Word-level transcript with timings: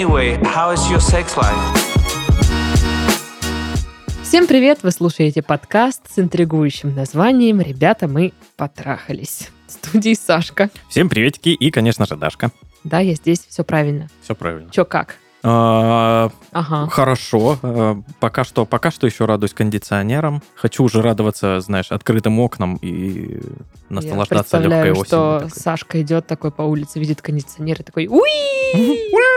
Anyway, 0.00 0.42
how 0.44 0.72
is 0.72 0.80
your 0.90 0.98
sex 0.98 1.36
life? 1.36 1.54
Всем 4.22 4.46
привет! 4.46 4.78
Вы 4.82 4.92
слушаете 4.92 5.42
подкаст 5.42 6.00
с 6.10 6.18
интригующим 6.18 6.94
названием 6.94 7.60
«Ребята, 7.60 8.08
мы 8.08 8.32
потрахались». 8.56 9.50
В 9.66 9.72
студии 9.72 10.14
Сашка. 10.14 10.70
Всем 10.88 11.10
приветики 11.10 11.50
и, 11.50 11.70
конечно 11.70 12.06
же, 12.06 12.16
Дашка. 12.16 12.50
Да, 12.82 13.00
я 13.00 13.12
здесь, 13.12 13.40
все 13.46 13.62
правильно. 13.62 14.08
Все 14.22 14.34
правильно. 14.34 14.70
Чё, 14.70 14.86
как? 14.86 15.16
А, 15.42 16.30
Ага. 16.52 16.88
Хорошо. 16.88 17.58
А, 17.62 18.00
Пока 18.20 18.44
что, 18.44 18.64
пока 18.64 18.90
что 18.90 19.06
еще 19.06 19.26
радуюсь 19.26 19.52
кондиционерам. 19.52 20.42
Хочу 20.54 20.82
уже 20.82 21.02
радоваться, 21.02 21.60
знаешь, 21.60 21.92
открытым 21.92 22.40
окнам 22.40 22.76
и 22.76 23.42
наслаждаться 23.90 24.56
легкой 24.58 24.92
осенью. 24.92 25.04
что 25.04 25.38
такой. 25.40 25.50
Сашка 25.50 26.00
идет 26.00 26.26
такой 26.26 26.52
по 26.52 26.62
улице, 26.62 26.98
видит 27.00 27.20
кондиционер 27.20 27.80
и 27.80 27.84
такой 27.84 28.06
«Уи!» 28.06 29.02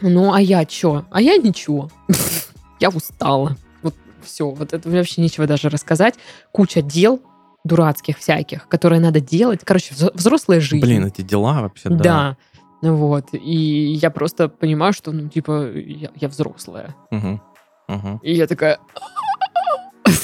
Ну, 0.00 0.32
а 0.32 0.40
я 0.40 0.64
чё? 0.64 1.04
А 1.10 1.20
я 1.20 1.36
ничего. 1.36 1.90
Я 2.80 2.88
устала. 2.90 3.56
Вот 3.82 3.94
все, 4.22 4.50
вот 4.50 4.72
это 4.74 4.90
вообще 4.90 5.22
нечего 5.22 5.46
даже 5.46 5.68
рассказать. 5.70 6.14
Куча 6.52 6.82
дел 6.82 7.22
дурацких 7.64 8.18
всяких, 8.18 8.68
которые 8.68 9.00
надо 9.00 9.20
делать. 9.20 9.60
Короче, 9.64 9.94
взро- 9.94 10.10
взрослая 10.12 10.60
жизнь. 10.60 10.84
Блин, 10.84 11.06
эти 11.06 11.22
дела 11.22 11.62
вообще, 11.62 11.88
да. 11.88 11.96
Да. 11.96 12.36
Ну 12.82 12.96
Вот. 12.96 13.28
И 13.32 13.94
я 14.02 14.10
просто 14.10 14.48
понимаю, 14.48 14.92
что, 14.92 15.12
ну, 15.12 15.28
типа, 15.28 15.70
я, 15.74 16.10
я 16.16 16.28
взрослая. 16.28 16.94
Мгм. 17.10 17.40
Мгм. 17.88 18.18
И 18.22 18.34
я 18.34 18.46
такая... 18.46 18.78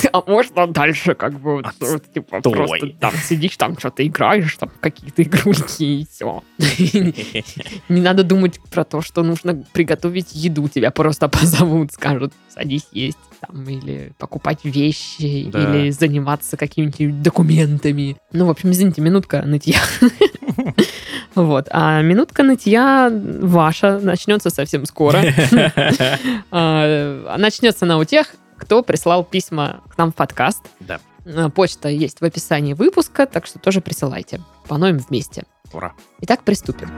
А 0.13 0.23
можно 0.27 0.67
дальше, 0.67 1.15
как 1.15 1.39
бы, 1.41 1.57
вот, 1.57 1.67
вот, 1.81 2.13
типа, 2.13 2.41
просто 2.41 2.89
там 2.99 3.13
сидишь, 3.15 3.57
там 3.57 3.79
что-то 3.79 4.07
играешь, 4.07 4.57
там 4.57 4.71
какие-то 4.81 5.23
игрульки 5.25 6.03
и 6.03 6.07
все. 6.11 6.43
Не 7.89 8.01
надо 8.01 8.25
думать 8.25 8.59
про 8.71 8.85
то, 8.85 9.03
что 9.03 9.23
нужно 9.23 9.65
приготовить 9.73 10.35
еду. 10.35 10.69
Тебя 10.69 10.91
просто 10.91 11.29
позовут, 11.29 11.93
скажут, 11.93 12.33
садись 12.49 12.87
есть. 12.93 13.19
Там, 13.41 13.67
или 13.67 14.13
покупать 14.19 14.59
вещи, 14.65 15.49
Да. 15.51 15.63
или 15.79 15.91
заниматься 15.91 16.59
какими-нибудь 16.59 17.23
документами. 17.23 18.19
Ну, 18.33 18.45
в 18.45 18.51
общем, 18.51 18.71
извините, 18.71 19.01
минутка 19.01 19.43
нытья. 19.43 19.81
Вот. 21.35 21.69
А 21.71 22.03
минутка 22.03 22.43
нытья 22.43 23.11
ваша 23.11 23.99
начнется 24.01 24.51
совсем 24.51 24.85
скоро. 24.85 25.23
А, 26.51 27.37
Начнется 27.39 27.85
она 27.85 27.99
у 27.99 28.05
тех, 28.05 28.35
кто 28.61 28.83
прислал 28.83 29.25
письма 29.25 29.81
к 29.89 29.97
нам 29.97 30.13
в 30.13 30.15
подкаст. 30.15 30.61
Да. 30.81 31.01
А, 31.25 31.49
Почта 31.49 31.89
есть 31.89 32.21
в 32.21 32.25
описании 32.25 32.75
выпуска, 32.75 33.27
так 33.27 33.47
что 33.47 33.59
тоже 33.59 33.81
присылайте. 33.81 34.41
Поноем 34.69 34.99
вместе. 34.99 35.45
Ура. 35.73 35.95
Итак, 36.21 36.43
приступим. 36.45 36.91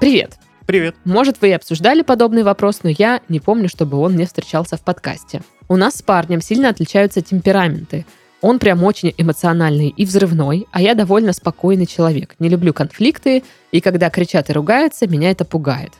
Привет. 0.00 0.38
Привет. 0.66 0.96
Может, 1.04 1.40
вы 1.40 1.50
и 1.50 1.52
обсуждали 1.52 2.02
подобный 2.02 2.42
вопрос, 2.42 2.80
но 2.82 2.90
я 2.90 3.20
не 3.28 3.38
помню, 3.38 3.68
чтобы 3.68 3.98
он 3.98 4.16
не 4.16 4.24
встречался 4.24 4.76
в 4.76 4.80
подкасте. 4.80 5.42
У 5.68 5.76
нас 5.76 5.96
с 5.96 6.02
парнем 6.02 6.40
сильно 6.40 6.70
отличаются 6.70 7.20
темпераменты. 7.20 8.04
Он 8.40 8.58
прям 8.58 8.82
очень 8.82 9.14
эмоциональный 9.16 9.88
и 9.88 10.04
взрывной, 10.04 10.66
а 10.72 10.80
я 10.80 10.94
довольно 10.94 11.32
спокойный 11.32 11.86
человек. 11.86 12.34
Не 12.38 12.48
люблю 12.48 12.72
конфликты, 12.72 13.44
и 13.72 13.80
когда 13.80 14.10
кричат 14.10 14.50
и 14.50 14.52
ругаются, 14.52 15.06
меня 15.06 15.30
это 15.30 15.44
пугает. 15.44 15.92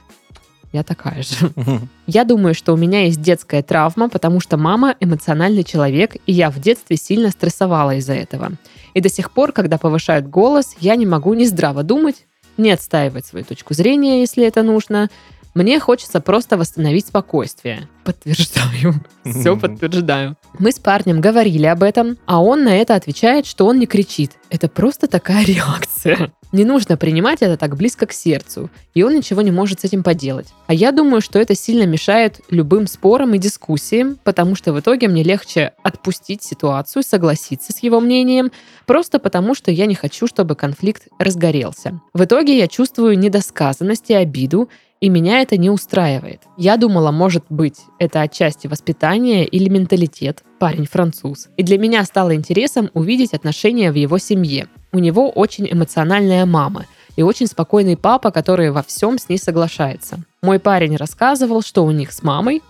Я 0.77 0.83
такая 0.83 1.23
же. 1.23 1.51
Я 2.07 2.25
думаю, 2.25 2.55
что 2.55 2.75
у 2.75 2.77
меня 2.77 3.07
есть 3.07 3.23
детская 3.23 3.63
травма, 3.63 4.11
потому 4.11 4.41
что 4.41 4.59
мама 4.59 4.95
эмоциональный 5.01 5.65
человек, 5.65 6.17
и 6.27 6.33
я 6.35 6.51
в 6.51 6.61
детстве 6.61 6.99
сильно 6.99 7.31
стрессовала 7.31 7.95
из-за 7.95 8.13
этого. 8.13 8.53
И 8.93 9.01
до 9.01 9.09
сих 9.09 9.31
пор, 9.31 9.53
когда 9.53 9.79
повышают 9.79 10.27
голос, 10.29 10.77
я 10.79 10.97
не 10.97 11.07
могу 11.07 11.33
ни 11.33 11.47
здраво 11.47 11.83
думать, 11.83 12.27
ни 12.59 12.69
отстаивать 12.69 13.25
свою 13.25 13.47
точку 13.47 13.73
зрения, 13.73 14.21
если 14.21 14.45
это 14.45 14.63
нужно. 14.63 15.09
Мне 15.55 15.81
хочется 15.81 16.21
просто 16.21 16.59
восстановить 16.59 17.07
спокойствие. 17.07 17.89
Подтверждаю. 18.05 19.03
Все 19.25 19.57
подтверждаю. 19.57 20.37
Мы 20.59 20.73
с 20.73 20.79
парнем 20.79 21.23
говорили 21.23 21.65
об 21.65 21.83
этом, 21.83 22.19
а 22.27 22.43
он 22.43 22.65
на 22.65 22.77
это 22.77 22.95
отвечает, 22.95 23.47
что 23.47 23.65
он 23.65 23.79
не 23.79 23.87
кричит. 23.87 24.33
Это 24.51 24.69
просто 24.69 25.07
такая 25.07 25.43
реакция. 25.47 26.35
Не 26.57 26.65
нужно 26.65 26.97
принимать 26.97 27.43
это 27.43 27.59
так 27.59 27.77
близко 27.77 28.07
к 28.07 28.15
сердцу, 28.15 28.71
и 28.95 29.03
он 29.03 29.15
ничего 29.15 29.43
не 29.43 29.51
может 29.51 29.81
с 29.81 29.85
этим 29.85 30.03
поделать. 30.03 30.47
А 30.67 30.73
я 30.73 30.91
думаю, 30.91 31.21
что 31.21 31.39
это 31.39 31.55
сильно 31.55 31.85
мешает 31.85 32.41
любым 32.49 32.87
спорам 32.87 33.35
и 33.35 33.39
дискуссиям, 33.39 34.19
потому 34.25 34.55
что 34.55 34.73
в 34.73 34.81
итоге 34.81 35.09
мне 35.09 35.23
легче 35.23 35.75
отпустить 35.83 36.43
ситуацию, 36.43 37.03
согласиться 37.03 37.75
с 37.75 37.83
его 37.83 38.01
мнением, 38.01 38.53
просто 38.87 39.19
потому 39.19 39.55
что 39.55 39.71
я 39.71 39.85
не 39.85 39.95
хочу, 39.95 40.27
чтобы 40.27 40.55
конфликт 40.55 41.09
разгорелся. 41.19 42.01
В 42.15 42.25
итоге 42.25 42.57
я 42.57 42.69
чувствую 42.69 43.19
недосказанность 43.19 44.09
и 44.09 44.15
обиду, 44.15 44.71
и 45.07 45.09
меня 45.09 45.41
это 45.41 45.57
не 45.57 45.71
устраивает. 45.71 46.43
Я 46.57 46.77
думала, 46.77 47.13
может 47.13 47.45
быть, 47.49 47.79
это 48.01 48.23
отчасти 48.23 48.67
воспитание 48.67 49.47
или 49.47 49.69
менталитет. 49.69 50.43
Парень 50.59 50.85
француз. 50.85 51.47
И 51.57 51.63
для 51.63 51.79
меня 51.79 52.05
стало 52.05 52.35
интересом 52.35 52.91
увидеть 52.93 53.33
отношения 53.33 53.93
в 53.93 53.95
его 53.95 54.19
семье. 54.19 54.67
У 54.91 54.99
него 54.99 55.31
очень 55.31 55.69
эмоциональная 55.71 56.45
мама 56.45 56.87
и 57.15 57.23
очень 57.23 57.47
спокойный 57.47 57.97
папа, 57.97 58.33
который 58.33 58.73
во 58.73 58.83
всем 58.83 59.17
с 59.17 59.29
ней 59.29 59.39
соглашается. 59.39 60.19
Мой 60.43 60.59
парень 60.59 60.97
рассказывал, 60.97 61.63
что 61.63 61.85
у 61.85 61.93
них 61.93 62.11
с 62.11 62.25
мамой, 62.25 62.61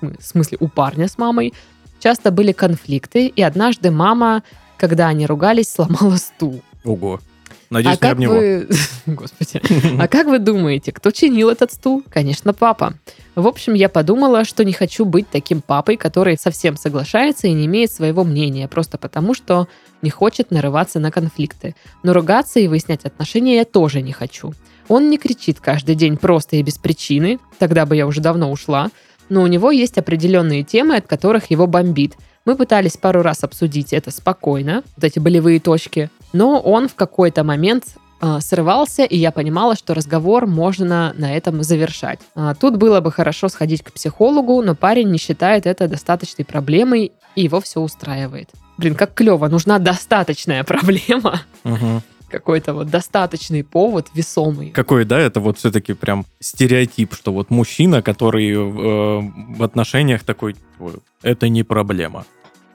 в 0.00 0.22
смысле 0.22 0.58
у 0.60 0.68
парня 0.68 1.08
с 1.08 1.18
мамой, 1.18 1.52
часто 1.98 2.30
были 2.30 2.52
конфликты, 2.52 3.26
и 3.26 3.42
однажды 3.42 3.90
мама, 3.90 4.44
когда 4.76 5.08
они 5.08 5.26
ругались, 5.26 5.68
сломала 5.72 6.14
стул. 6.14 6.62
Ого. 6.84 7.18
Надеюсь, 7.72 7.96
а 7.96 7.96
не 7.96 8.00
как 8.00 8.12
об 8.12 8.18
него. 8.18 8.34
вы... 8.34 8.68
Господи. 9.06 9.62
А 9.98 10.06
как 10.06 10.26
вы 10.26 10.38
думаете, 10.38 10.92
кто 10.92 11.10
чинил 11.10 11.48
этот 11.48 11.72
стул? 11.72 12.02
Конечно, 12.10 12.52
папа. 12.52 12.94
В 13.34 13.46
общем, 13.46 13.72
я 13.72 13.88
подумала, 13.88 14.44
что 14.44 14.62
не 14.62 14.74
хочу 14.74 15.06
быть 15.06 15.26
таким 15.30 15.62
папой, 15.62 15.96
который 15.96 16.36
совсем 16.36 16.76
соглашается 16.76 17.46
и 17.46 17.52
не 17.52 17.64
имеет 17.64 17.90
своего 17.90 18.24
мнения, 18.24 18.68
просто 18.68 18.98
потому 18.98 19.32
что 19.32 19.68
не 20.02 20.10
хочет 20.10 20.50
нарываться 20.50 21.00
на 21.00 21.10
конфликты. 21.10 21.74
Но 22.02 22.12
ругаться 22.12 22.60
и 22.60 22.68
выяснять 22.68 23.06
отношения 23.06 23.56
я 23.56 23.64
тоже 23.64 24.02
не 24.02 24.12
хочу. 24.12 24.52
Он 24.88 25.08
не 25.08 25.16
кричит 25.16 25.58
каждый 25.58 25.94
день 25.94 26.18
просто 26.18 26.56
и 26.56 26.62
без 26.62 26.76
причины, 26.76 27.38
тогда 27.58 27.86
бы 27.86 27.96
я 27.96 28.06
уже 28.06 28.20
давно 28.20 28.52
ушла, 28.52 28.90
но 29.30 29.40
у 29.40 29.46
него 29.46 29.70
есть 29.70 29.96
определенные 29.96 30.62
темы, 30.62 30.96
от 30.96 31.06
которых 31.06 31.50
его 31.50 31.66
бомбит. 31.66 32.16
Мы 32.44 32.56
пытались 32.56 32.96
пару 32.96 33.22
раз 33.22 33.44
обсудить 33.44 33.92
это 33.92 34.10
спокойно, 34.10 34.82
вот 34.96 35.04
эти 35.04 35.18
болевые 35.18 35.60
точки, 35.60 36.10
но 36.32 36.58
он 36.58 36.88
в 36.88 36.94
какой-то 36.96 37.44
момент 37.44 37.84
а, 38.20 38.40
срывался, 38.40 39.04
и 39.04 39.16
я 39.16 39.30
понимала, 39.30 39.76
что 39.76 39.94
разговор 39.94 40.46
можно 40.46 41.12
на 41.16 41.36
этом 41.36 41.62
завершать. 41.62 42.18
А, 42.34 42.54
Тут 42.54 42.76
было 42.76 43.00
бы 43.00 43.12
хорошо 43.12 43.48
сходить 43.48 43.82
к 43.82 43.92
психологу, 43.92 44.60
но 44.62 44.74
парень 44.74 45.10
не 45.10 45.18
считает 45.18 45.66
это 45.66 45.86
достаточной 45.86 46.44
проблемой, 46.44 47.12
и 47.36 47.42
его 47.42 47.60
все 47.60 47.80
устраивает. 47.80 48.50
Блин, 48.76 48.94
как 48.96 49.14
клево, 49.14 49.46
нужна 49.48 49.78
достаточная 49.78 50.64
проблема, 50.64 51.42
Мгм. 51.64 52.02
Какой-то 52.32 52.74
вот 52.74 52.88
достаточный 52.90 53.62
повод 53.62 54.08
весомый. 54.14 54.70
Какой, 54.70 55.04
да, 55.04 55.20
это 55.20 55.38
вот 55.40 55.58
все-таки 55.58 55.92
прям 55.92 56.24
стереотип, 56.40 57.14
что 57.14 57.32
вот 57.32 57.50
мужчина, 57.50 58.02
который 58.02 58.50
э, 58.50 58.58
в 59.56 59.62
отношениях 59.62 60.24
такой, 60.24 60.56
это 61.22 61.48
не 61.48 61.62
проблема. 61.62 62.24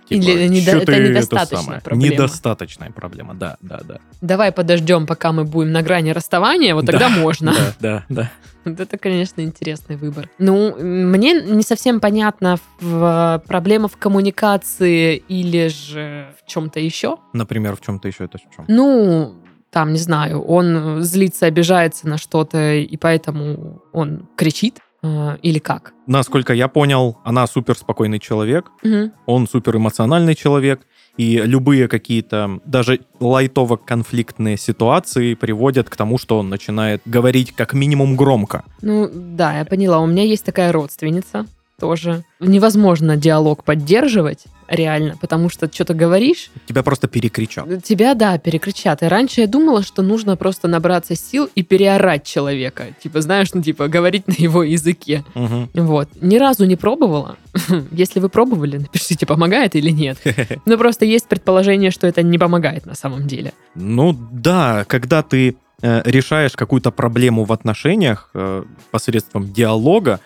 Типа, 0.10 0.24
Или 0.24 0.48
недо- 0.48 0.78
это 0.78 1.00
недостаточная 1.00 1.62
самое? 1.62 1.82
проблема. 1.82 2.14
Недостаточная 2.14 2.92
проблема, 2.92 3.34
да, 3.34 3.58
да, 3.60 3.82
да. 3.84 3.98
Давай 4.22 4.54
подождем, 4.54 5.06
пока 5.06 5.34
мы 5.34 5.44
будем 5.44 5.74
на 5.74 5.82
грани 5.82 6.12
расставания, 6.12 6.74
вот 6.76 6.86
тогда 6.86 7.10
можно. 7.10 7.54
Да, 7.54 7.74
да, 7.80 8.06
да. 8.10 8.32
Вот 8.68 8.82
это, 8.82 8.98
конечно, 8.98 9.40
интересный 9.40 9.96
выбор. 9.96 10.30
Ну, 10.40 10.76
мне 10.78 11.42
не 11.42 11.64
совсем 11.64 12.02
понятно, 12.02 12.58
в, 12.82 13.42
проблема 13.48 13.88
в 13.88 13.96
коммуникации 13.96 15.16
или 15.16 15.70
же 15.70 16.34
в 16.42 16.46
чем-то 16.50 16.78
еще. 16.82 17.18
Например, 17.32 17.78
в 17.78 17.82
чем-то 17.82 18.10
еще 18.10 18.26
это 18.26 18.40
в 18.40 18.42
чем? 18.54 18.66
Ну, 18.68 19.36
там, 19.78 19.94
не 19.94 20.00
знаю, 20.00 20.42
он 20.42 21.04
злится, 21.04 21.46
обижается 21.46 22.08
на 22.08 22.18
что-то, 22.18 22.74
и 22.74 22.98
поэтому 22.98 23.80
он 23.94 24.28
кричит. 24.36 24.80
э, 25.04 25.38
Или 25.44 25.60
как? 25.60 25.94
Насколько 26.08 26.54
я 26.54 26.68
понял, 26.68 27.18
она 27.24 27.46
супер 27.46 27.78
спокойный 27.78 28.18
человек, 28.18 28.72
Мгм. 28.84 29.12
он 29.28 29.48
супер 29.48 29.76
эмоциональный 29.78 30.34
человек, 30.34 30.80
и 31.18 31.38
любые 31.46 31.88
какие-то 31.88 32.60
даже 32.66 33.02
лайтово-конфликтные 33.20 34.58
ситуации 34.58 35.36
приводят 35.36 35.90
к 35.90 35.96
тому, 35.96 36.18
что 36.18 36.40
он 36.40 36.50
начинает 36.50 37.02
говорить 37.06 37.52
как 37.56 37.74
минимум 37.74 38.16
громко. 38.16 38.64
Ну, 38.82 39.08
да, 39.14 39.60
я 39.60 39.66
поняла. 39.66 40.00
У 40.00 40.08
меня 40.08 40.24
есть 40.24 40.44
такая 40.46 40.72
родственница. 40.72 41.46
Тоже. 41.80 42.24
Невозможно 42.40 43.16
диалог 43.18 43.64
поддерживать, 43.64 44.46
реально, 44.68 45.16
потому 45.22 45.50
что 45.50 45.72
что-то 45.72 45.94
говоришь, 45.94 46.50
Тебя 46.68 46.84
просто 46.84 47.08
перекричал. 47.08 47.68
тебя, 47.84 48.14
да, 48.16 48.38
перекричат. 48.38 49.04
И 49.04 49.06
раньше 49.06 49.42
я 49.42 49.48
думала, 49.48 49.84
что 49.84 50.02
нужно 50.02 50.36
просто 50.36 50.68
набраться 50.68 51.16
сил 51.16 51.50
и 51.56 51.64
переорать 51.64 52.24
человека. 52.24 52.88
Типа, 53.02 53.22
знаешь, 53.22 53.54
ну, 53.54 53.62
типа, 53.62 53.88
говорить 53.88 54.28
на 54.28 54.34
его 54.38 54.64
языке. 54.64 55.24
Мгм. 55.36 55.70
Вот. 55.76 56.10
Ни 56.20 56.38
разу 56.38 56.66
не 56.66 56.76
пробовала. 56.76 57.38
Если 57.92 58.20
вы 58.20 58.30
пробовали, 58.30 58.78
напишите, 58.78 59.26
помогает 59.26 59.76
или 59.76 59.92
нет. 59.92 60.18
Но 60.66 60.78
просто 60.78 61.06
есть 61.06 61.28
предположение, 61.28 61.92
что 61.92 62.08
это 62.08 62.24
не 62.24 62.38
помогает 62.40 62.86
на 62.86 62.96
самом 62.96 63.28
деле. 63.28 63.54
Ну 63.76 64.18
да, 64.32 64.84
когда 64.88 65.22
ты 65.22 65.56
э, 65.82 66.02
решаешь 66.06 66.54
какую-то 66.54 66.92
проблему 66.92 67.46
в 67.46 67.54
отношениях 67.54 68.32
э, 68.34 68.64
посредством 68.92 69.54
диалога, 69.54 70.20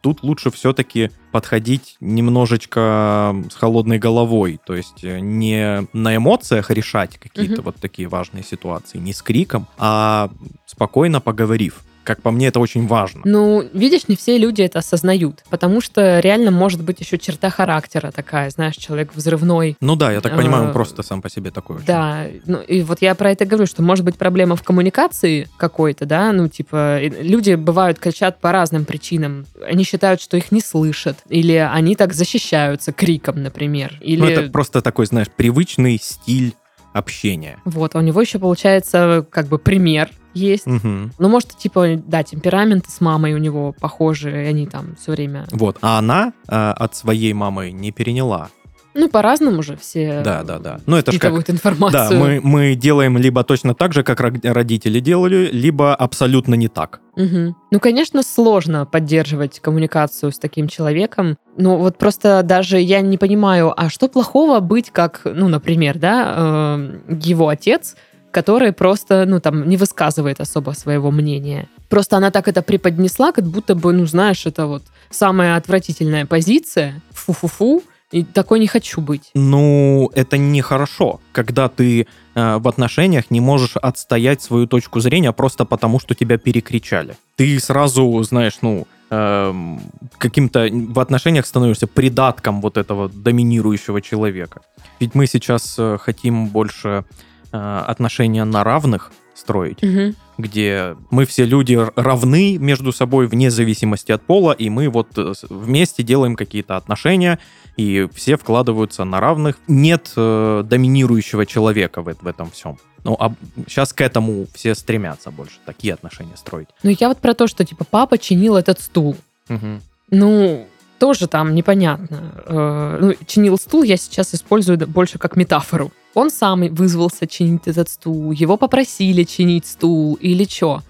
тут 0.00 0.22
лучше 0.22 0.50
все-таки 0.50 1.10
подходить 1.32 1.96
немножечко 2.00 3.34
с 3.50 3.54
холодной 3.54 3.98
головой, 3.98 4.60
то 4.64 4.74
есть 4.74 5.02
э, 5.04 5.20
не 5.20 5.86
на 5.92 6.16
эмоциях 6.16 6.70
решать 6.70 7.18
какие-то 7.18 7.54
Мгм. 7.54 7.62
вот 7.64 7.76
такие 7.76 8.08
важные 8.08 8.44
ситуации, 8.44 8.98
не 8.98 9.12
с 9.12 9.22
криком, 9.22 9.66
а 9.78 10.30
спокойно 10.66 11.20
поговорив. 11.20 11.82
Как 12.04 12.22
по 12.22 12.30
мне, 12.30 12.48
это 12.48 12.60
очень 12.60 12.86
важно. 12.86 13.22
Ну, 13.24 13.64
видишь, 13.72 14.08
не 14.08 14.16
все 14.16 14.38
люди 14.38 14.62
это 14.62 14.80
осознают, 14.80 15.42
потому 15.50 15.80
что 15.80 16.20
реально 16.20 16.50
может 16.50 16.82
быть 16.82 17.00
еще 17.00 17.18
черта 17.18 17.50
характера 17.50 18.10
такая, 18.14 18.50
знаешь, 18.50 18.76
человек 18.76 19.10
взрывной. 19.14 19.76
Ну 19.80 19.96
да, 19.96 20.12
я 20.12 20.20
так 20.20 20.36
понимаю, 20.36 20.64
он 20.64 20.70
Э, 20.70 20.72
просто 20.72 21.02
сам 21.02 21.22
по 21.22 21.30
себе 21.30 21.50
такой. 21.50 21.76
очень. 21.76 21.86
Да, 21.86 22.26
ну 22.46 22.60
и 22.60 22.82
вот 22.82 23.00
я 23.02 23.14
про 23.14 23.30
это 23.32 23.44
говорю, 23.46 23.66
что 23.66 23.82
может 23.82 24.04
быть 24.04 24.16
проблема 24.16 24.54
в 24.56 24.62
коммуникации 24.62 25.48
какой-то, 25.56 26.04
да, 26.06 26.32
ну 26.32 26.48
типа 26.48 27.00
люди 27.02 27.54
бывают 27.54 27.98
кричат 27.98 28.38
по 28.40 28.52
разным 28.52 28.84
причинам. 28.84 29.46
Они 29.66 29.84
считают, 29.84 30.20
что 30.20 30.36
их 30.36 30.52
не 30.52 30.60
слышат, 30.60 31.16
или 31.28 31.52
они 31.54 31.96
так 31.96 32.12
защищаются 32.12 32.92
криком, 32.92 33.42
например, 33.42 33.94
или 34.00 34.20
Ну 34.20 34.26
это 34.26 34.50
просто 34.50 34.82
такой, 34.82 35.06
знаешь, 35.06 35.28
привычный 35.34 35.98
стиль 36.02 36.54
общения. 36.94 37.58
вот 37.64 37.94
а 37.94 37.98
у 37.98 38.00
него 38.00 38.20
еще 38.20 38.38
получается 38.38 39.26
как 39.30 39.48
бы 39.48 39.58
пример 39.58 40.10
есть. 40.32 40.66
Мгм. 40.66 41.12
Ну, 41.18 41.28
может, 41.28 41.50
типа, 41.50 41.96
да, 41.96 42.22
темпераменты 42.22 42.90
с 42.90 43.00
мамой 43.00 43.34
у 43.34 43.38
него 43.38 43.72
похожи, 43.72 44.30
и 44.30 44.46
они 44.46 44.66
там 44.66 44.96
все 45.00 45.12
время... 45.12 45.46
Вот, 45.50 45.78
а 45.80 45.98
она 45.98 46.32
э, 46.48 46.54
от 46.54 46.94
своей 46.96 47.32
мамы 47.32 47.70
не 47.70 47.92
переняла. 47.92 48.48
Ну, 48.94 49.08
по-разному 49.08 49.62
же 49.62 49.76
все 49.76 50.22
Да, 50.24 50.42
да, 50.44 50.58
да. 50.58 50.80
Ну 50.86 50.96
это 50.96 51.10
ж 51.12 51.18
как... 51.18 51.32
впитывают 51.32 51.50
информацию. 51.50 52.10
Да, 52.10 52.16
мы, 52.16 52.40
мы 52.40 52.74
делаем 52.74 53.18
либо 53.18 53.42
точно 53.44 53.74
так 53.74 53.92
же, 53.92 54.02
как 54.02 54.20
ро- 54.20 54.52
родители 54.52 55.00
делали, 55.00 55.50
либо 55.52 55.94
абсолютно 55.94 56.54
не 56.54 56.68
так. 56.68 57.00
Мгм. 57.16 57.56
Ну, 57.70 57.80
конечно, 57.80 58.22
сложно 58.22 58.86
поддерживать 58.86 59.60
коммуникацию 59.60 60.32
с 60.32 60.38
таким 60.38 60.68
человеком. 60.68 61.36
Ну, 61.56 61.76
вот 61.76 61.98
просто 61.98 62.42
даже 62.44 62.80
я 62.80 63.00
не 63.00 63.18
понимаю, 63.18 63.72
а 63.76 63.88
что 63.88 64.08
плохого 64.08 64.60
быть 64.60 64.90
как, 64.90 65.22
ну, 65.24 65.48
например, 65.48 65.98
да, 65.98 66.34
э, 66.36 66.98
его 67.22 67.48
отец, 67.48 67.96
который 68.30 68.72
просто, 68.72 69.24
ну, 69.26 69.40
там, 69.40 69.68
не 69.68 69.76
высказывает 69.76 70.40
особо 70.40 70.72
своего 70.72 71.10
мнения. 71.10 71.68
Просто 71.88 72.16
она 72.16 72.30
так 72.30 72.48
это 72.48 72.62
преподнесла, 72.62 73.32
как 73.32 73.44
будто 73.44 73.74
бы, 73.74 73.92
ну, 73.92 74.06
знаешь, 74.06 74.46
это 74.46 74.66
вот 74.66 74.82
самая 75.10 75.56
отвратительная 75.56 76.26
позиция. 76.26 77.00
Фу-фу-фу. 77.12 77.82
И 78.14 78.22
такой 78.22 78.60
не 78.60 78.68
хочу 78.68 79.00
быть. 79.00 79.32
Ну, 79.34 80.08
это 80.14 80.38
нехорошо, 80.38 81.20
когда 81.32 81.68
ты 81.68 82.06
э, 82.36 82.58
в 82.58 82.68
отношениях 82.68 83.24
не 83.30 83.40
можешь 83.40 83.76
отстоять 83.76 84.40
свою 84.40 84.68
точку 84.68 85.00
зрения 85.00 85.32
просто 85.32 85.64
потому, 85.64 85.98
что 85.98 86.14
тебя 86.14 86.38
перекричали. 86.38 87.16
Ты 87.34 87.58
сразу, 87.58 88.22
знаешь, 88.22 88.58
ну, 88.62 88.86
эм, 89.10 89.80
каким-то 90.18 90.68
в 90.70 91.00
отношениях 91.00 91.44
становишься 91.44 91.88
придатком 91.88 92.60
вот 92.60 92.76
этого 92.76 93.08
доминирующего 93.08 94.00
человека. 94.00 94.60
Ведь 95.00 95.16
мы 95.16 95.26
сейчас 95.26 95.74
э, 95.76 95.98
хотим 96.00 96.46
больше 96.46 97.04
э, 97.50 97.84
отношения 97.88 98.44
на 98.44 98.62
равных 98.62 99.10
строить, 99.34 99.82
Мгм. 99.82 100.14
где 100.38 100.96
мы 101.10 101.26
все 101.26 101.44
люди 101.44 101.78
равны 101.96 102.56
между 102.58 102.92
собой 102.92 103.26
вне 103.26 103.50
зависимости 103.50 104.12
от 104.12 104.22
пола, 104.22 104.52
и 104.52 104.70
мы 104.70 104.88
вот 104.88 105.08
э, 105.16 105.32
вместе 105.48 106.02
делаем 106.02 106.36
какие-то 106.36 106.76
отношения, 106.76 107.38
и 107.76 108.08
все 108.14 108.36
вкладываются 108.36 109.04
на 109.04 109.20
равных. 109.20 109.58
Нет 109.66 110.12
э, 110.16 110.62
доминирующего 110.64 111.46
человека 111.46 112.02
в, 112.02 112.14
в 112.14 112.26
этом 112.26 112.50
всем. 112.50 112.78
Ну, 113.04 113.16
а 113.20 113.34
сейчас 113.68 113.92
к 113.92 114.00
этому 114.00 114.46
все 114.54 114.74
стремятся 114.74 115.30
больше, 115.30 115.56
такие 115.66 115.92
отношения 115.94 116.36
строить. 116.36 116.68
Ну, 116.82 116.90
я 116.98 117.08
вот 117.08 117.18
про 117.18 117.34
то, 117.34 117.46
что, 117.46 117.64
типа, 117.64 117.84
папа 117.84 118.16
чинил 118.16 118.56
этот 118.56 118.80
стул. 118.80 119.16
Мгм. 119.48 119.82
Ну, 120.10 120.66
тоже 120.98 121.26
там 121.26 121.54
непонятно. 121.54 122.32
Э, 122.46 122.98
ну, 123.00 123.14
чинил 123.26 123.58
стул 123.58 123.82
я 123.82 123.96
сейчас 123.96 124.34
использую 124.34 124.78
больше 124.88 125.18
как 125.18 125.36
метафору. 125.36 125.92
Он 126.14 126.30
сам 126.30 126.62
вызвался 126.74 127.26
чинить 127.26 127.66
этот 127.66 127.88
стул, 127.88 128.30
его 128.30 128.56
попросили 128.56 129.24
чинить 129.24 129.66
стул 129.66 130.14
или 130.14 130.44
что. 130.44 130.82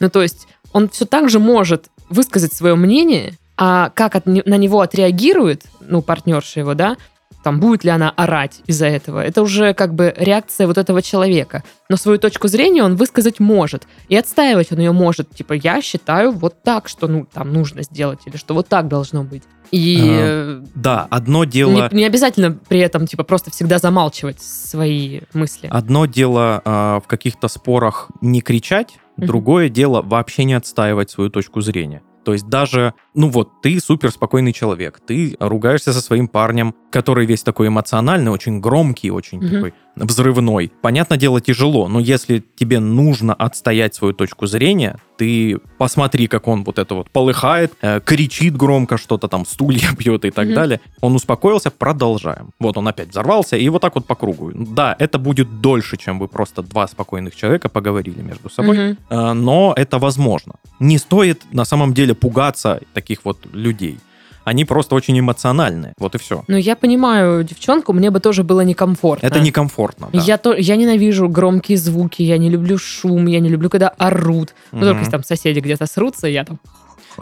Ну, 0.00 0.10
то 0.10 0.22
есть 0.22 0.48
он 0.72 0.88
все 0.88 1.06
так 1.06 1.30
же 1.30 1.38
может 1.38 1.88
высказать 2.08 2.52
свое 2.52 2.74
мнение, 2.74 3.34
а 3.56 3.90
как 3.90 4.14
от 4.16 4.26
на 4.26 4.56
него 4.56 4.80
отреагирует, 4.80 5.64
ну, 5.80 6.02
партнерша 6.02 6.60
его, 6.60 6.74
да, 6.74 6.96
там, 7.46 7.60
будет 7.60 7.84
ли 7.84 7.90
она 7.90 8.10
орать 8.10 8.60
из-за 8.66 8.86
этого, 8.86 9.24
это 9.24 9.40
уже 9.40 9.72
как 9.72 9.94
бы 9.94 10.12
реакция 10.16 10.66
вот 10.66 10.78
этого 10.78 11.00
человека. 11.00 11.62
Но 11.88 11.96
свою 11.96 12.18
точку 12.18 12.48
зрения 12.48 12.82
он 12.82 12.96
высказать 12.96 13.38
может. 13.38 13.86
И 14.08 14.16
отстаивать 14.16 14.72
он 14.72 14.80
ее 14.80 14.90
может. 14.90 15.30
Типа, 15.30 15.52
я 15.52 15.80
считаю 15.80 16.32
вот 16.32 16.64
так, 16.64 16.88
что 16.88 17.06
ну, 17.06 17.24
там 17.32 17.52
нужно 17.52 17.84
сделать, 17.84 18.18
или 18.26 18.36
что 18.36 18.52
вот 18.54 18.66
так 18.66 18.88
должно 18.88 19.22
быть. 19.22 19.44
И 19.70 20.00
Ага. 20.02 20.10
э, 20.10 20.62
Да, 20.74 21.06
одно 21.08 21.44
дело... 21.44 21.88
не, 21.92 21.98
не 21.98 22.04
обязательно 22.04 22.50
при 22.68 22.80
этом, 22.80 23.06
типа, 23.06 23.22
просто 23.22 23.52
всегда 23.52 23.78
замалчивать 23.78 24.42
свои 24.42 25.20
мысли. 25.32 25.68
Одно 25.70 26.06
дело 26.06 26.62
а, 26.64 26.98
в 26.98 27.06
каких-то 27.06 27.46
спорах 27.46 28.08
не 28.20 28.40
кричать, 28.40 28.98
другое 29.16 29.68
дело 29.68 30.02
вообще 30.02 30.42
не 30.42 30.54
отстаивать 30.54 31.10
свою 31.10 31.30
точку 31.30 31.60
зрения. 31.60 32.02
То 32.26 32.32
есть 32.32 32.48
даже, 32.48 32.94
ну 33.14 33.28
вот, 33.28 33.62
ты 33.62 33.78
супер 33.78 34.10
спокойный 34.10 34.52
человек, 34.52 34.98
ты 34.98 35.36
ругаешься 35.38 35.92
со 35.92 36.00
своим 36.00 36.26
парнем, 36.26 36.74
который 36.90 37.24
весь 37.24 37.44
такой 37.44 37.68
эмоциональный, 37.68 38.32
очень 38.32 38.60
громкий, 38.60 39.12
очень 39.12 39.38
Мгм. 39.38 39.48
такой 39.48 39.74
взрывной. 39.96 40.70
Понятное 40.82 41.18
дело, 41.18 41.40
тяжело, 41.40 41.88
но 41.88 42.00
если 42.00 42.42
тебе 42.54 42.80
нужно 42.80 43.34
отстоять 43.34 43.94
свою 43.94 44.12
точку 44.14 44.46
зрения, 44.46 44.98
ты 45.16 45.58
посмотри, 45.78 46.26
как 46.26 46.46
он 46.48 46.64
вот 46.64 46.78
это 46.78 46.94
вот 46.94 47.10
полыхает, 47.10 47.72
э, 47.80 48.00
кричит 48.04 48.56
громко 48.56 48.98
что-то 48.98 49.28
там, 49.28 49.46
стулья 49.46 49.88
бьет 49.98 50.24
и 50.24 50.30
так 50.30 50.46
Мгм. 50.46 50.54
далее. 50.54 50.80
Он 51.00 51.14
успокоился, 51.14 51.70
продолжаем. 51.70 52.50
Вот 52.60 52.76
он 52.76 52.86
опять 52.88 53.08
взорвался, 53.08 53.56
и 53.56 53.68
вот 53.70 53.80
так 53.82 53.94
вот 53.94 54.06
по 54.06 54.14
кругу. 54.14 54.52
Да, 54.54 54.94
это 54.98 55.18
будет 55.18 55.60
дольше, 55.62 55.96
чем 55.96 56.18
вы 56.18 56.28
просто 56.28 56.62
два 56.62 56.86
спокойных 56.86 57.34
человека 57.34 57.68
поговорили 57.70 58.20
между 58.20 58.50
собой, 58.50 58.76
Мгм. 58.78 58.98
э, 59.08 59.32
но 59.32 59.72
это 59.76 59.98
возможно. 59.98 60.54
Не 60.78 60.98
стоит 60.98 61.42
на 61.52 61.64
самом 61.64 61.94
деле 61.94 62.14
пугаться 62.14 62.80
таких 62.92 63.20
вот 63.24 63.38
людей. 63.54 63.98
Они 64.46 64.64
просто 64.64 64.94
очень 64.94 65.18
эмоциональные, 65.18 65.92
вот 65.98 66.14
и 66.14 66.18
все. 66.18 66.44
Ну, 66.46 66.56
я 66.56 66.76
понимаю 66.76 67.42
девчонку, 67.42 67.92
мне 67.92 68.12
бы 68.12 68.20
тоже 68.20 68.44
было 68.44 68.60
некомфортно. 68.60 69.26
Это 69.26 69.40
некомфортно. 69.40 70.08
да. 70.12 70.20
Я, 70.22 70.38
то, 70.38 70.54
я 70.54 70.76
ненавижу 70.76 71.28
громкие 71.28 71.76
звуки, 71.76 72.22
я 72.22 72.38
не 72.38 72.48
люблю 72.48 72.78
шум, 72.78 73.26
я 73.26 73.40
не 73.40 73.48
люблю, 73.48 73.68
когда 73.68 73.88
орут. 73.88 74.54
Ну, 74.70 74.78
Мгм. 74.78 74.86
только 74.86 74.98
если 75.00 75.10
там 75.10 75.24
соседи 75.24 75.58
где-то 75.58 75.86
срутся, 75.86 76.28
я 76.28 76.44
там... 76.44 76.60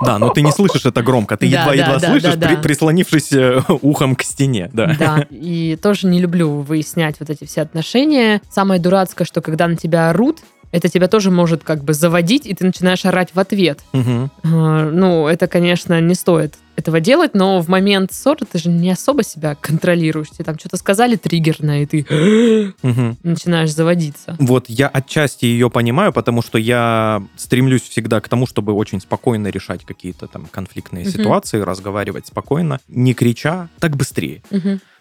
Да, 0.05 0.19
но 0.19 0.29
ты 0.29 0.43
не 0.43 0.53
слышишь 0.53 0.85
это 0.85 1.03
громко, 1.03 1.39
ты 1.39 1.47
едва-едва 1.47 1.95
да, 1.95 1.99
да, 2.01 2.09
слышишь, 2.11 2.35
да, 2.35 2.47
при- 2.47 2.57
да. 2.57 2.61
прислонившись 2.61 3.33
э, 3.33 3.63
ухом 3.81 4.17
к 4.17 4.23
стене, 4.23 4.69
да. 4.75 4.95
Да, 4.99 5.27
и 5.31 5.79
тоже 5.81 6.09
не 6.09 6.21
люблю 6.21 6.61
выяснять 6.61 7.17
вот 7.21 7.31
эти 7.31 7.45
все 7.47 7.63
отношения. 7.63 8.43
Самое 8.51 8.79
дурацкое, 8.83 9.27
что 9.27 9.41
когда 9.41 9.67
на 9.67 9.77
тебя 9.77 10.11
орут, 10.11 10.41
это 10.73 10.91
тебя 10.91 11.09
тоже 11.09 11.31
может 11.31 11.65
как 11.65 11.85
бы 11.85 11.95
заводить, 11.95 12.45
и 12.45 12.53
ты 12.55 12.67
начинаешь 12.67 13.07
орать 13.07 13.31
в 13.33 13.41
ответ. 13.41 13.81
А, 13.95 14.91
Ну, 14.91 15.27
это, 15.27 15.47
конечно, 15.47 15.99
не 16.03 16.15
стоит 16.15 16.57
этого 16.77 17.01
делать, 17.01 17.35
но 17.35 17.61
в 17.61 17.69
момент 17.69 18.13
ссоры 18.13 18.47
ты 18.51 18.59
же 18.59 18.69
не 18.69 18.91
особо 18.91 19.23
себя 19.23 19.55
контролируешь. 19.55 20.31
Тебе 20.31 20.45
там 20.45 20.59
что-то 20.59 20.77
сказали 20.77 21.17
триггерное, 21.17 21.83
и 21.83 21.87
ты 21.87 22.07
начинаешь 23.23 23.73
заводиться. 23.73 24.37
Вот 24.39 24.67
я 24.69 24.89
отчасти 24.89 25.45
ее 25.47 25.71
понимаю, 25.71 26.13
потому 26.13 26.43
что 26.43 26.59
я 26.59 27.23
стремлюсь 27.37 27.83
всегда 27.83 28.21
к 28.21 28.29
тому, 28.29 28.47
чтобы 28.47 28.73
очень 28.73 29.01
спокойно 29.01 29.49
решать 29.49 29.85
какие-то 29.85 30.27
там 30.27 30.47
конфликтные 30.51 31.05
ситуации, 31.05 31.61
разговаривать 31.61 32.27
спокойно, 32.27 32.79
не 32.89 33.15
крича, 33.15 33.69
так 33.79 33.97
быстрее. 33.97 34.43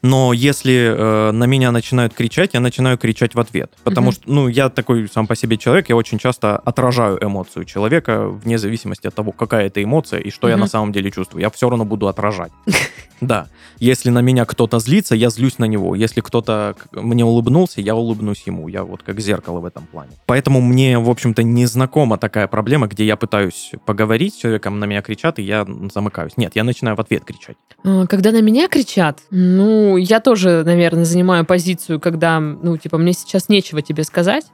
Но 0.05 0.33
если 0.33 0.93
э, 0.93 1.31
на 1.31 1.45
меня 1.45 1.71
начинают 1.71 2.13
кричать, 2.13 2.53
я 2.53 2.59
начинаю 2.59 2.97
кричать 2.97 3.35
в 3.35 3.39
ответ. 3.39 3.71
Потому 3.85 4.07
Мгм. 4.07 4.13
что, 4.15 4.23
ну, 4.29 4.47
я 4.49 4.67
такой 4.69 5.07
сам 5.07 5.27
по 5.27 5.35
себе 5.37 5.55
человек, 5.57 5.87
я 5.87 5.95
очень 5.95 6.19
часто 6.19 6.57
отражаю 6.57 7.17
эмоцию 7.23 7.63
человека 7.63 8.27
вне 8.27 8.57
зависимости 8.57 9.07
от 9.07 9.15
того, 9.15 9.31
какая 9.31 9.67
это 9.67 9.81
эмоция 9.81 10.19
и 10.19 10.29
что 10.29 10.49
я 10.49 10.55
Мгм. 10.55 10.61
на 10.61 10.67
самом 10.67 10.91
деле 10.91 11.09
чувствую. 11.09 11.41
Я 11.41 11.49
все 11.49 11.62
все 11.63 11.69
равно 11.69 11.85
буду 11.85 12.07
отражать. 12.07 12.51
Да. 13.21 13.47
Если 13.79 14.09
на 14.09 14.19
меня 14.19 14.43
кто-то 14.43 14.79
злится, 14.79 15.15
я 15.15 15.29
злюсь 15.29 15.57
на 15.57 15.63
него. 15.63 15.95
Если 15.95 16.19
кто-то 16.19 16.75
мне 16.91 17.23
улыбнулся, 17.23 17.79
я 17.79 17.95
улыбнусь 17.95 18.43
ему. 18.45 18.67
Я 18.67 18.83
вот 18.83 19.01
как 19.01 19.21
зеркало 19.21 19.61
в 19.61 19.65
этом 19.65 19.85
плане. 19.85 20.11
Поэтому 20.25 20.59
мне, 20.59 20.99
в 20.99 21.09
общем-то, 21.09 21.41
не 21.41 21.65
знакома 21.65 22.17
такая 22.17 22.47
проблема, 22.47 22.87
где 22.87 23.05
я 23.05 23.15
пытаюсь 23.15 23.71
поговорить 23.85 24.33
с 24.33 24.37
человеком, 24.39 24.77
на 24.77 24.83
меня 24.83 25.01
кричат, 25.01 25.39
и 25.39 25.43
я 25.43 25.65
замыкаюсь. 25.93 26.35
Нет, 26.35 26.51
я 26.55 26.65
начинаю 26.65 26.97
в 26.97 26.99
ответ 26.99 27.23
кричать. 27.23 27.55
А, 27.85 28.07
Когда 28.07 28.31
на 28.31 28.41
меня 28.41 28.67
кричат, 28.67 29.21
ну, 29.31 29.95
я 29.95 30.19
тоже, 30.19 30.63
наверное, 30.65 31.05
занимаю 31.05 31.45
позицию, 31.45 32.01
когда, 32.01 32.41
ну, 32.41 32.75
типа, 32.75 32.97
мне 32.97 33.13
сейчас 33.13 33.47
нечего 33.47 33.81
тебе 33.81 34.03
сказать, 34.03 34.47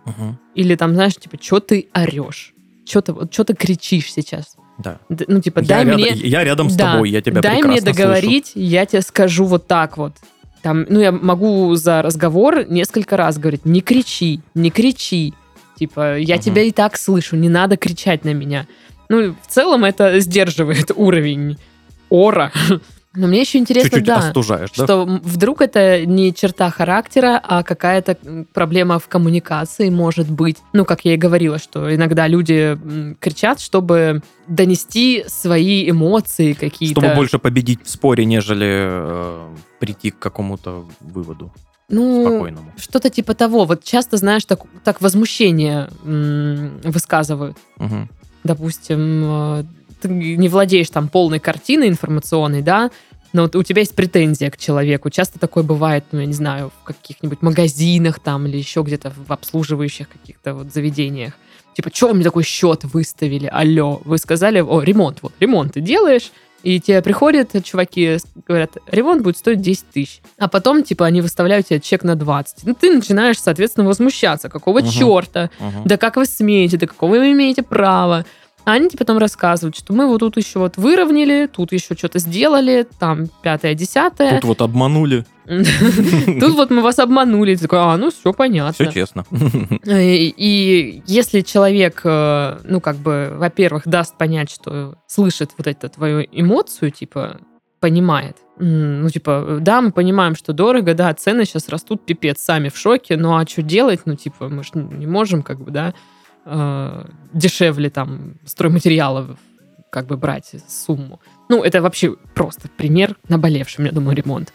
или 0.54 0.76
там, 0.76 0.94
знаешь, 0.94 1.16
типа, 1.16 1.38
что 1.42 1.60
ты 1.60 1.90
орешь? 1.92 2.54
Что 2.86 3.02
ты, 3.02 3.14
вот, 3.14 3.34
что 3.34 3.46
ты 3.46 3.56
кричишь 3.56 4.14
сейчас? 4.14 4.59
Да. 4.80 4.98
Д- 5.10 5.26
Ну, 5.28 5.42
типа, 5.42 5.60
я, 5.60 5.66
дай 5.68 5.86
рядом, 5.86 6.02
мне... 6.02 6.12
я 6.14 6.44
рядом 6.44 6.70
с 6.70 6.76
Да. 6.76 6.94
тобой, 6.94 7.10
я 7.12 7.22
тебя 7.22 7.42
Дай 7.42 7.62
мне 7.62 7.80
слышу. 7.82 7.86
договорить, 7.98 8.52
я 8.56 8.86
тебе 8.86 9.02
скажу 9.02 9.46
вот 9.46 9.68
так 9.68 9.98
вот. 9.98 10.14
Там, 10.62 10.86
ну, 10.90 11.00
я 11.00 11.12
могу 11.12 11.76
за 11.76 12.02
разговор 12.02 12.66
несколько 12.70 13.16
раз 13.18 13.38
говорить, 13.38 13.66
не 13.66 13.82
кричи, 13.82 14.42
не 14.56 14.72
кричи. 14.72 15.34
Типа, 15.78 16.18
я 16.18 16.36
Мгм. 16.36 16.44
тебя 16.44 16.62
и 16.64 16.72
так 16.72 16.98
слышу, 16.98 17.36
не 17.36 17.50
надо 17.50 17.78
кричать 17.78 18.26
на 18.26 18.34
меня. 18.34 18.68
Ну, 19.10 19.34
в 19.42 19.48
целом 19.48 19.86
это 19.86 20.20
сдерживает 20.20 20.92
уровень 20.96 21.58
ора. 22.10 22.52
Но 23.16 23.28
мне 23.28 23.42
еще 23.42 23.58
интересно, 23.58 23.90
Чуть-чуть 23.90 24.06
да, 24.06 24.18
остужаешь, 24.18 24.70
да? 24.78 24.84
что 24.84 25.06
вдруг 25.24 25.62
это 25.62 26.06
не 26.06 26.32
черта 26.34 26.70
характера, 26.70 27.42
а 27.44 27.64
какая-то 27.64 28.18
проблема 28.54 29.00
в 29.00 29.08
коммуникации 29.08 29.90
может 29.90 30.30
быть. 30.30 30.58
Ну, 30.74 30.86
как 30.86 31.06
я 31.06 31.16
и 31.16 31.18
говорила, 31.18 31.58
что 31.58 31.94
иногда 31.94 32.28
люди 32.28 32.78
кричат, 33.20 33.62
чтобы 33.62 34.22
донести 34.48 35.26
свои 35.28 35.90
эмоции 35.90 36.54
какие-то. 36.54 37.02
Чтобы 37.02 37.16
больше 37.16 37.40
победить 37.40 37.84
в 37.84 37.90
споре, 37.90 38.26
нежели 38.26 38.68
э, 38.70 39.56
прийти 39.80 40.12
к 40.12 40.20
какому-то 40.20 40.86
выводу 41.00 41.52
ну, 41.90 42.22
спокойному. 42.22 42.72
Что-то 42.78 43.10
типа 43.10 43.34
того. 43.34 43.66
Вот 43.66 43.84
часто, 43.84 44.18
знаешь, 44.18 44.46
так, 44.46 44.62
так 44.84 45.02
возмущение 45.02 45.90
м, 46.06 46.80
высказывают. 46.84 47.58
Мгм. 47.78 48.10
Допустим, 48.44 49.24
э, 49.26 49.64
ты 50.02 50.08
не 50.10 50.50
владеешь 50.50 50.90
там 50.90 51.08
полной 51.08 51.40
картиной 51.40 51.88
информационной, 51.88 52.62
да, 52.62 52.92
но 53.34 53.44
вот 53.44 53.56
у 53.56 53.64
тебя 53.64 53.82
есть 53.82 53.96
претензия 53.96 54.50
к 54.50 54.58
человеку. 54.58 55.10
Часто 55.10 55.40
такое 55.40 55.64
бывает, 55.64 56.04
ну, 56.12 56.20
я 56.20 56.26
не 56.26 56.34
знаю, 56.34 56.72
в 56.82 56.84
каких-нибудь 56.84 57.42
магазинах 57.42 58.20
там 58.20 58.48
или 58.48 58.58
еще 58.58 58.82
где-то 58.82 59.12
в 59.16 59.32
обслуживающих 59.32 60.10
каких-то 60.10 60.56
вот 60.56 60.74
заведениях. 60.74 61.34
Типа, 61.76 61.92
что 61.94 62.08
вы 62.08 62.16
мне 62.16 62.24
такой 62.24 62.44
счет 62.44 62.84
выставили? 62.86 63.48
Алло, 63.52 64.02
вы 64.04 64.18
сказали, 64.18 64.60
о, 64.60 64.82
ремонт, 64.82 65.20
вот, 65.22 65.34
ремонт 65.40 65.74
ты 65.74 65.82
делаешь, 65.82 66.32
и 66.64 66.80
тебе 66.82 67.02
приходят 67.02 67.52
чуваки, 67.64 68.18
говорят, 68.48 68.78
ремонт 68.88 69.22
будет 69.22 69.38
стоить 69.38 69.62
10 69.62 69.86
тысяч. 69.92 70.22
А 70.38 70.50
потом, 70.50 70.84
типа, 70.84 71.06
они 71.06 71.22
выставляют 71.22 71.68
тебе 71.68 71.80
чек 71.80 72.04
на 72.04 72.16
20. 72.16 72.66
Ну, 72.66 72.74
ты 72.74 72.92
начинаешь, 72.94 73.40
соответственно, 73.40 73.88
возмущаться. 73.88 74.50
Какого 74.50 74.80
Мгм. 74.80 74.90
черта? 74.90 75.52
Мгм. 75.60 75.84
Да 75.86 75.98
как 75.98 76.18
вы 76.18 76.26
смеете? 76.26 76.78
Да 76.78 76.88
какого 76.88 77.12
вы 77.12 77.32
имеете 77.32 77.62
право? 77.64 78.26
А 78.66 78.74
они 78.74 78.88
тебе 78.88 79.00
потом 79.00 79.18
рассказывают, 79.18 79.76
что 79.76 79.94
мы 79.94 80.08
вот 80.08 80.20
тут 80.20 80.38
еще 80.38 80.60
вот 80.60 80.78
выровняли, 80.78 81.50
тут 81.52 81.72
еще 81.72 81.96
что-то 81.96 82.20
сделали, 82.20 82.88
там 83.00 83.28
пятое, 83.42 83.74
десятое. 83.74 84.36
Тут 84.36 84.46
вот 84.46 84.62
обманули, 84.62 85.26
Тут 86.40 86.54
вот 86.56 86.70
мы 86.70 86.84
вас 86.84 87.00
обманули. 87.00 87.56
Ты 87.56 87.64
такой, 87.64 87.80
а, 87.80 87.98
ну 87.98 88.12
все 88.12 88.34
понятно. 88.34 88.72
все 88.74 88.92
честно. 88.92 89.26
И, 89.84 90.34
и 90.38 91.02
если 91.08 91.42
человек, 91.42 92.02
э, 92.04 92.60
ну, 92.66 92.80
как 92.80 92.98
бы, 92.98 93.34
во-первых, 93.36 93.88
даст 93.88 94.16
понять, 94.16 94.52
что 94.52 94.96
слышит 95.08 95.52
вот 95.58 95.66
эту 95.66 95.90
твою 95.90 96.24
эмоцию, 96.32 96.92
типа, 96.92 97.40
понимает, 97.80 98.38
ну, 98.60 99.10
типа, 99.10 99.58
да, 99.62 99.82
мы 99.82 99.92
понимаем, 99.92 100.36
что 100.36 100.54
дорого, 100.54 100.94
да, 100.94 101.12
цены 101.16 101.46
сейчас 101.46 101.70
растут, 101.70 102.06
пипец, 102.06 102.40
сами 102.42 102.70
в 102.70 102.78
шоке, 102.78 103.18
ну, 103.18 103.36
а 103.36 103.48
что 103.48 103.64
делать, 103.64 104.02
ну, 104.06 104.16
типа, 104.16 104.50
мы 104.50 104.64
же 104.64 104.72
не 104.74 105.08
можем, 105.08 105.42
как 105.42 105.62
бы, 105.62 105.72
да, 105.72 105.96
э, 106.50 107.06
дешевле 107.34 107.90
там 107.90 108.36
стройматериалов 108.46 109.38
как 109.90 110.06
бы 110.06 110.18
брать 110.18 110.52
сумму. 110.68 111.20
Ну, 111.50 111.64
это 111.64 111.82
вообще 111.82 112.16
просто 112.36 112.70
пример 112.78 113.16
наболевшим, 113.28 113.86
я 113.86 113.92
думаю, 113.92 114.16
ремонт. 114.16 114.54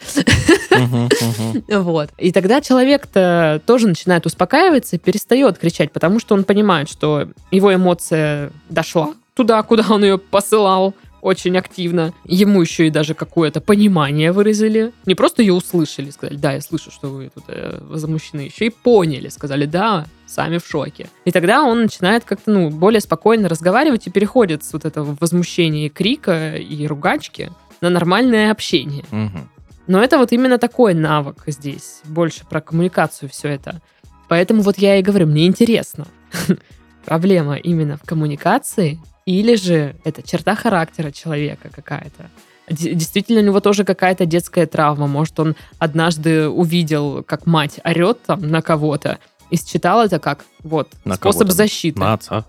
Вот. 1.69 2.09
И 2.17 2.31
тогда 2.31 2.61
человек-то 2.61 3.61
тоже 3.65 3.87
начинает 3.87 4.25
успокаиваться 4.25 4.95
и 4.95 4.99
перестает 4.99 5.57
кричать, 5.57 5.91
потому 5.91 6.19
что 6.19 6.35
он 6.35 6.43
понимает, 6.43 6.89
что 6.89 7.29
его 7.51 7.73
эмоция 7.73 8.51
дошла 8.69 9.13
туда, 9.35 9.61
куда 9.63 9.85
он 9.89 10.03
ее 10.03 10.17
посылал 10.17 10.93
очень 11.21 11.57
активно. 11.57 12.13
Ему 12.23 12.61
еще 12.61 12.85
и 12.87 12.91
даже 12.91 13.15
какое-то 13.15 13.59
понимание 13.59 14.31
выразили. 14.31 14.91
Не 15.05 15.15
просто 15.15 15.41
ее 15.41 15.53
услышали, 15.53 16.11
сказали, 16.11 16.37
да, 16.37 16.53
я 16.53 16.61
слышу, 16.61 16.91
что 16.91 17.07
вы 17.07 17.31
тут 17.33 17.45
э, 17.47 17.79
возмущены. 17.81 18.41
Еще 18.41 18.67
и 18.67 18.69
поняли, 18.69 19.29
сказали, 19.29 19.65
да, 19.65 20.05
сами 20.27 20.57
в 20.57 20.67
шоке. 20.67 21.07
И 21.25 21.31
тогда 21.31 21.63
он 21.63 21.83
начинает 21.83 22.23
как-то, 22.23 22.51
ну, 22.51 22.69
более 22.69 23.01
спокойно 23.01 23.49
разговаривать 23.49 24.07
и 24.07 24.11
переходит 24.11 24.63
с 24.63 24.73
вот 24.73 24.85
этого 24.85 25.15
возмущения, 25.19 25.89
крика 25.89 26.55
и 26.55 26.87
ругачки 26.87 27.51
на 27.81 27.89
нормальное 27.89 28.51
общение. 28.51 29.05
Мгм. 29.11 29.49
Но 29.87 30.03
это 30.03 30.17
вот 30.17 30.31
именно 30.31 30.57
такой 30.57 30.93
навык 30.93 31.43
здесь. 31.47 32.01
Больше 32.05 32.45
про 32.45 32.61
коммуникацию 32.61 33.29
все 33.29 33.49
это. 33.49 33.81
Поэтому 34.27 34.61
вот 34.61 34.77
я 34.77 34.97
и 34.97 35.03
говорю, 35.03 35.27
мне 35.27 35.45
интересно. 35.45 36.07
Проблема 37.05 37.55
именно 37.55 37.97
в 37.97 38.01
коммуникации 38.01 38.99
или 39.25 39.55
же 39.55 39.95
это 40.03 40.23
черта 40.23 40.55
характера 40.55 41.11
человека 41.11 41.69
какая-то. 41.71 42.29
Действительно, 42.67 43.41
у 43.41 43.43
него 43.43 43.59
тоже 43.59 43.83
какая-то 43.83 44.25
детская 44.25 44.65
травма. 44.65 45.05
Может, 45.05 45.39
он 45.39 45.55
однажды 45.77 46.49
увидел, 46.49 47.23
как 47.23 47.45
мать 47.45 47.79
орет 47.83 48.23
там 48.23 48.49
на 48.49 48.63
кого-то, 48.63 49.19
и 49.49 49.57
считал 49.57 50.03
это 50.03 50.19
как 50.19 50.45
вот 50.63 50.89
На 51.03 51.15
способ 51.15 51.51
защиты. 51.51 51.99
На 51.99 52.13
отца. 52.13 52.45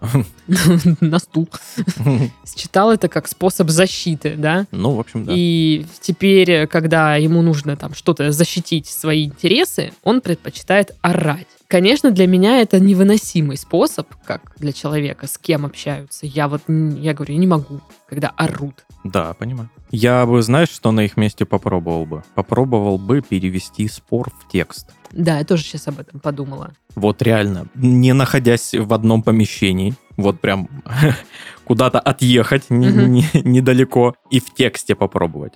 на 1.00 1.18
стул. 1.18 1.48
Считал 2.46 2.90
это 2.92 3.08
как 3.08 3.28
способ 3.28 3.70
защиты, 3.70 4.34
да? 4.36 4.66
Ну, 4.70 4.92
в 4.92 5.00
общем, 5.00 5.24
да. 5.24 5.32
И 5.36 5.84
теперь, 6.00 6.66
когда 6.66 7.16
ему 7.16 7.42
нужно 7.42 7.76
там 7.76 7.94
что-то 7.94 8.32
защитить 8.32 8.86
свои 8.86 9.26
интересы, 9.26 9.92
он 10.02 10.20
предпочитает 10.20 10.94
орать. 11.02 11.46
Конечно, 11.68 12.12
для 12.12 12.26
меня 12.26 12.60
это 12.60 12.78
невыносимый 12.78 13.56
способ, 13.56 14.08
как 14.24 14.52
для 14.56 14.72
человека, 14.72 15.26
с 15.26 15.36
кем 15.36 15.66
общаются. 15.66 16.24
Я 16.26 16.48
вот, 16.48 16.62
я 16.68 17.12
говорю, 17.12 17.34
я 17.34 17.40
не 17.40 17.46
могу, 17.46 17.80
когда 18.08 18.28
орут. 18.36 18.84
Да, 19.02 19.34
понимаю. 19.34 19.68
Я 19.90 20.26
бы, 20.26 20.42
знаешь, 20.42 20.70
что 20.70 20.92
на 20.92 21.00
их 21.00 21.16
месте 21.16 21.44
попробовал 21.44 22.06
бы? 22.06 22.22
Попробовал 22.34 22.98
бы 22.98 23.20
перевести 23.20 23.88
спор 23.88 24.30
в 24.30 24.50
текст. 24.50 24.90
Да, 25.16 25.38
я 25.38 25.44
тоже 25.44 25.62
сейчас 25.64 25.88
об 25.88 25.98
этом 25.98 26.20
подумала. 26.20 26.72
Вот 26.94 27.22
реально, 27.22 27.66
не 27.74 28.12
находясь 28.12 28.74
в 28.74 28.92
одном 28.92 29.22
помещении, 29.22 29.94
вот 30.16 30.40
прям 30.40 30.68
куда-то 31.64 31.98
отъехать 32.00 32.70
не- 32.70 32.88
Мгм. 32.88 33.12
не- 33.12 33.24
недалеко 33.44 34.14
и 34.30 34.40
в 34.40 34.52
тексте 34.54 34.94
попробовать. 34.94 35.54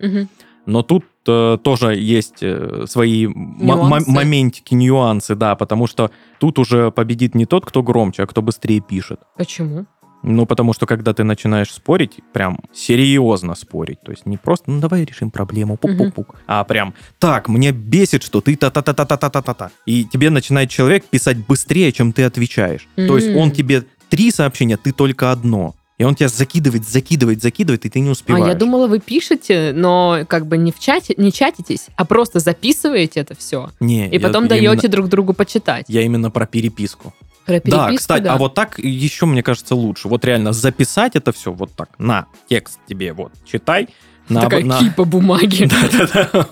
Но 0.66 0.82
тут 0.82 1.04
э, 1.26 1.58
тоже 1.62 1.96
есть 1.96 2.42
э, 2.42 2.84
свои 2.86 3.26
Нюансы. 3.26 4.10
моментики, 4.10 4.74
нюансы, 4.74 5.34
да, 5.34 5.54
потому 5.56 5.86
что 5.86 6.10
тут 6.38 6.58
уже 6.58 6.90
победит 6.90 7.34
не 7.34 7.46
тот, 7.46 7.64
кто 7.64 7.82
громче, 7.82 8.22
а 8.22 8.26
кто 8.26 8.42
быстрее 8.42 8.80
пишет. 8.80 9.20
Почему? 9.36 9.86
Ну, 10.22 10.44
потому 10.46 10.72
что 10.74 10.86
когда 10.86 11.12
ты 11.14 11.24
начинаешь 11.24 11.72
спорить, 11.72 12.18
прям 12.32 12.60
серьезно 12.74 13.54
спорить, 13.54 14.00
то 14.02 14.10
есть 14.10 14.26
не 14.26 14.36
просто, 14.36 14.70
ну, 14.70 14.80
давай 14.80 15.04
решим 15.04 15.30
проблему, 15.30 15.76
пук-пук-пук, 15.76 16.34
а 16.46 16.62
прям, 16.64 16.92
так, 17.18 17.48
мне 17.48 17.72
бесит, 17.72 18.22
что 18.22 18.40
ты 18.40 18.56
та-та-та-та-та-та-та-та. 18.56 19.70
И 19.86 20.04
тебе 20.04 20.30
начинает 20.30 20.68
человек 20.70 21.04
писать 21.06 21.38
быстрее, 21.46 21.92
чем 21.92 22.12
ты 22.12 22.24
отвечаешь. 22.24 22.86
То 22.96 23.16
есть 23.16 23.34
он 23.34 23.50
тебе 23.50 23.84
три 24.10 24.30
сообщения, 24.30 24.76
ты 24.76 24.92
только 24.92 25.32
одно. 25.32 25.74
И 25.98 26.04
он 26.04 26.14
тебя 26.14 26.28
закидывает, 26.28 26.88
закидывает, 26.88 27.42
закидывает, 27.42 27.84
и 27.84 27.90
ты 27.90 28.00
не 28.00 28.08
успеваешь. 28.08 28.46
А 28.46 28.48
я 28.48 28.54
думала, 28.54 28.86
вы 28.88 29.00
пишете, 29.00 29.72
но 29.74 30.20
как 30.26 30.46
бы 30.46 30.56
не 30.56 30.72
в 30.72 30.78
чате, 30.78 31.12
не 31.18 31.30
чатитесь, 31.30 31.88
а 31.96 32.06
просто 32.06 32.40
записываете 32.40 33.20
это 33.20 33.34
все. 33.36 33.70
Не, 33.80 34.08
И 34.08 34.14
я- 34.14 34.20
потом 34.20 34.44
я 34.44 34.48
даете 34.50 34.66
именно- 34.66 34.88
друг 34.88 35.08
другу 35.08 35.34
почитать. 35.34 35.84
Я 35.88 36.00
именно 36.02 36.30
про 36.30 36.46
переписку. 36.46 37.12
Про 37.58 37.70
да, 37.70 37.92
кстати, 37.94 38.22
да. 38.22 38.34
а 38.34 38.36
вот 38.36 38.54
так 38.54 38.78
еще, 38.78 39.26
мне 39.26 39.42
кажется, 39.42 39.74
лучше. 39.74 40.08
Вот 40.08 40.24
реально 40.24 40.52
записать 40.52 41.16
это 41.16 41.32
все 41.32 41.52
вот 41.52 41.72
так. 41.74 41.90
На, 41.98 42.26
текст 42.48 42.78
тебе 42.86 43.12
вот, 43.12 43.32
читай. 43.44 43.88
На, 44.28 44.42
Такая 44.42 44.64
на- 44.64 44.78
кипа 44.78 45.04
бумаги. 45.04 45.64
Да-да-да. 45.92 46.46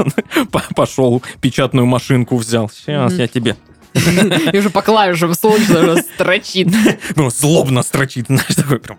Пошел, 0.75 1.23
печатную 1.41 1.87
машинку 1.87 2.37
взял. 2.37 2.69
Сейчас 2.69 3.13
я 3.13 3.29
тебе. 3.29 3.57
И 4.53 4.59
уже 4.59 4.71
по 4.71 4.83
клавишам 4.83 5.35
слышно, 5.35 5.81
уже 5.81 6.03
строчит. 6.03 6.69
Ну, 7.17 7.31
злобно 7.31 7.83
строчит, 7.83 8.27
знаешь, 8.27 8.55
такой 8.55 8.81
прям. 8.81 8.99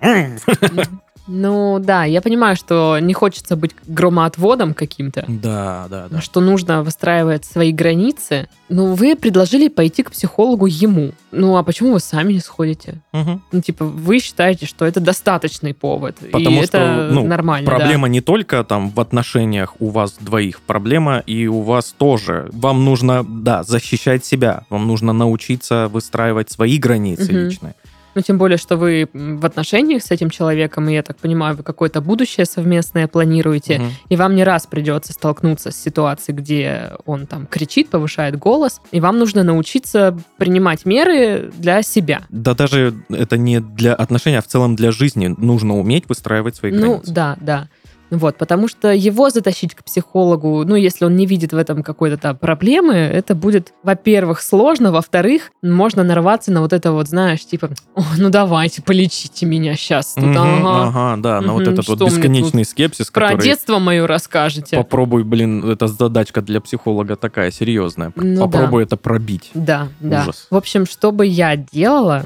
Ну 1.32 1.78
да, 1.80 2.06
я 2.06 2.22
понимаю, 2.22 2.56
что 2.56 2.98
не 3.00 3.14
хочется 3.14 3.56
быть 3.56 3.72
громоотводом 3.86 4.74
каким-то, 4.74 5.26
Да, 5.28 5.86
да, 5.90 6.08
да. 6.10 6.22
что 6.22 6.42
нужно 6.42 6.82
выстраивать 6.84 7.46
свои 7.46 7.72
границы. 7.72 8.50
Но 8.68 8.94
вы 8.94 9.16
предложили 9.16 9.68
пойти 9.68 10.04
к 10.04 10.12
психологу 10.12 10.66
ему. 10.66 11.12
Ну 11.32 11.56
а 11.58 11.64
почему 11.64 11.94
вы 11.94 12.00
сами 12.00 12.34
не 12.34 12.40
сходите? 12.40 13.02
Мгм. 13.14 13.42
Ну 13.52 13.62
типа 13.62 13.86
вы 13.86 14.20
считаете, 14.20 14.66
что 14.66 14.86
это 14.86 15.00
достаточный 15.00 15.74
повод, 15.74 16.18
Потому 16.32 16.62
и 16.62 16.66
что, 16.66 16.78
это 16.78 17.10
ну, 17.12 17.26
нормально. 17.28 17.66
да. 17.70 17.76
Проблема 17.78 18.08
не 18.10 18.22
только 18.22 18.64
там 18.64 18.90
в 18.90 19.00
отношениях 19.00 19.76
у 19.80 19.90
вас 19.90 20.16
двоих, 20.20 20.62
проблема 20.62 21.20
и 21.20 21.46
у 21.48 21.62
вас 21.62 21.94
тоже. 21.98 22.50
Вам 22.54 22.86
нужно, 22.86 23.24
да, 23.28 23.64
защищать 23.64 24.26
себя, 24.26 24.64
вам 24.70 24.88
нужно 24.88 25.14
научиться 25.14 25.88
выстраивать 25.92 26.50
свои 26.52 26.78
границы 26.80 27.32
Мгм. 27.32 27.46
личные. 27.46 27.76
Ну, 28.16 28.22
тем 28.22 28.38
более, 28.38 28.58
что 28.58 28.76
вы 28.78 29.08
в 29.14 29.46
отношениях 29.46 30.04
с 30.04 30.12
этим 30.12 30.30
человеком, 30.30 30.90
и 30.90 30.94
я 30.94 31.04
так 31.04 31.18
понимаю, 31.18 31.56
вы 31.56 31.64
какое-то 31.64 32.02
будущее 32.02 32.46
совместное 32.46 33.08
планируете, 33.08 33.80
Мгм. 33.80 33.90
и 34.10 34.16
вам 34.16 34.36
не 34.36 34.44
раз 34.44 34.66
придется 34.68 35.14
столкнуться 35.14 35.72
с 35.72 35.76
ситуацией, 35.82 36.36
где 36.38 36.92
он 37.06 37.28
там 37.28 37.46
кричит, 37.48 37.90
повышает 37.90 38.38
голос, 38.38 38.82
и 38.92 39.00
вам 39.00 39.20
нужно 39.20 39.44
научиться 39.44 40.18
принимать 40.38 40.86
меры 40.86 41.52
для 41.58 41.82
себя. 41.84 42.22
Да 42.30 42.54
даже 42.56 42.94
это 43.10 43.38
не 43.38 43.60
для 43.60 43.94
отношений, 43.94 44.38
а 44.38 44.42
в 44.42 44.48
целом 44.48 44.76
для 44.76 44.92
жизни 44.92 45.28
нужно 45.38 45.78
уметь 45.78 46.10
выстраивать 46.10 46.56
свои 46.56 46.72
Ну, 46.72 46.80
границы. 46.98 47.12
да, 47.14 47.38
да. 47.42 47.68
Вот, 48.10 48.38
потому 48.38 48.68
что 48.68 48.92
его 48.92 49.30
затащить 49.30 49.76
к 49.76 49.84
психологу, 49.84 50.64
ну, 50.66 50.76
если 50.76 51.06
он 51.06 51.16
не 51.16 51.26
видит 51.26 51.54
в 51.54 51.58
этом 51.58 51.84
какой-то 51.84 52.18
там 52.18 52.38
проблемы, 52.38 52.94
это 52.94 53.36
будет, 53.36 53.74
во-первых, 53.84 54.42
сложно, 54.42 54.92
во-вторых, 54.92 55.52
можно 55.62 56.04
нарваться 56.04 56.52
на 56.52 56.62
вот 56.62 56.74
это 56.74 56.92
вот, 56.92 57.08
знаешь, 57.08 57.46
типа, 57.46 57.70
«О, 57.96 58.04
ну 58.18 58.30
давайте, 58.30 58.82
полечите 58.82 59.46
меня 59.46 59.76
сейчас. 59.76 60.14
Тут, 60.16 60.24
Мгм, 60.24 60.38
ага, 60.38 60.88
ага, 60.88 61.22
да, 61.22 61.42
на 61.42 61.54
вот 61.54 61.68
этот 61.68 61.88
вот 61.88 62.02
бесконечный 62.02 62.66
скепсис, 62.66 63.12
Про 63.12 63.30
который... 63.30 63.44
детство 63.44 63.80
мое 63.80 64.06
расскажете. 64.08 64.76
Попробуй, 64.76 65.24
блин, 65.24 65.70
это 65.70 65.88
задачка 65.88 66.42
для 66.42 66.62
психолога 66.62 67.16
такая 67.16 67.52
серьезная. 67.52 68.12
Ну 68.16 68.42
Попробуй 68.42 68.84
это 68.84 68.98
пробить. 68.98 69.52
Да, 69.54 69.90
да. 70.00 70.24
Ужас. 70.24 70.48
В 70.50 70.56
общем, 70.56 70.86
что 70.86 71.12
бы 71.12 71.26
я 71.26 71.56
делала, 71.56 72.26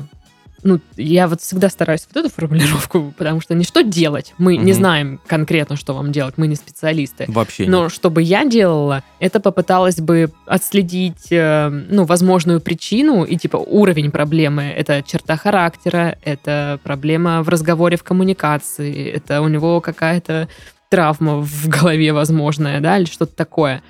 ну, 0.64 0.80
я 0.98 1.28
вот 1.28 1.42
всегда 1.42 1.70
стараюсь 1.70 2.08
вот 2.12 2.26
эту 2.26 2.34
формулировку, 2.34 3.14
потому 3.18 3.42
что 3.42 3.54
не 3.54 3.64
что 3.64 3.84
делать, 3.84 4.34
мы 4.38 4.56
не 4.58 4.72
Мгм. 4.72 4.74
знаем 4.74 5.20
конкретно, 5.28 5.76
что 5.76 5.94
вам 5.94 6.12
делать, 6.12 6.36
мы 6.38 6.48
не 6.48 6.56
специалисты. 6.56 7.26
Вообще 7.28 7.66
Но 7.68 7.84
нет. 7.84 7.92
что 7.94 8.10
бы 8.10 8.22
я 8.22 8.46
делала, 8.46 9.04
это 9.20 9.40
попыталась 9.40 9.98
бы 9.98 10.32
отследить, 10.46 11.32
э, 11.32 11.70
ну, 11.70 12.06
возможную 12.06 12.62
причину 12.62 13.24
и, 13.24 13.36
типа, 13.38 13.58
уровень 13.58 14.12
проблемы. 14.12 14.64
Это 14.64 15.04
черта 15.06 15.36
характера, 15.38 16.18
это 16.24 16.80
проблема 16.84 17.44
в 17.44 17.50
разговоре, 17.50 17.98
в 17.98 18.04
коммуникации, 18.04 19.12
это 19.12 19.42
у 19.42 19.48
него 19.48 19.82
какая-то 19.82 20.48
травма 20.90 21.42
в 21.42 21.68
голове 21.68 22.14
возможная, 22.14 22.80
да, 22.80 22.98
или 22.98 23.06
что-то 23.06 23.36
такое. 23.36 23.82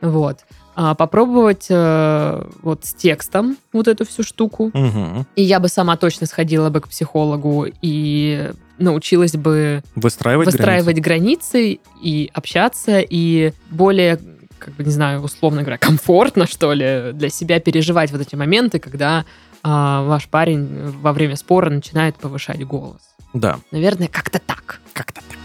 Вот. 0.00 0.38
А 0.74 0.94
попробовать 0.94 1.66
э, 1.68 2.44
вот 2.62 2.84
с 2.84 2.94
текстом 2.94 3.56
вот 3.72 3.88
эту 3.88 4.06
всю 4.06 4.22
штуку. 4.22 4.70
Мгм. 4.72 5.26
И 5.36 5.42
я 5.42 5.60
бы 5.60 5.68
сама 5.68 5.96
точно 5.96 6.26
сходила 6.26 6.70
бы 6.70 6.80
к 6.80 6.88
психологу 6.88 7.66
и 7.82 8.50
научилась 8.78 9.34
бы 9.34 9.82
Выстраивать, 9.94 10.46
выстраивать 10.46 10.98
границы. 11.00 11.78
и 12.02 12.30
общаться, 12.32 13.00
и 13.00 13.52
более, 13.70 14.18
как 14.58 14.74
бы, 14.74 14.82
не 14.84 14.90
знаю, 14.90 15.20
условно 15.22 15.60
говоря, 15.60 15.76
комфортно, 15.78 16.46
что 16.46 16.72
ли, 16.72 17.12
для 17.12 17.28
себя 17.28 17.60
переживать 17.60 18.10
вот 18.10 18.20
эти 18.22 18.34
моменты, 18.34 18.78
когда 18.78 19.24
а, 19.62 20.02
ваш 20.04 20.26
парень 20.28 20.90
во 21.00 21.12
время 21.12 21.36
спора 21.36 21.70
начинает 21.70 22.16
повышать 22.16 22.64
голос. 22.66 23.02
границы. 23.32 23.40
Да, 23.40 23.58
Наверное, 23.70 24.08
как-то 24.08 24.38
так. 24.40 24.80
как-то 24.94 25.20
так. 25.20 25.38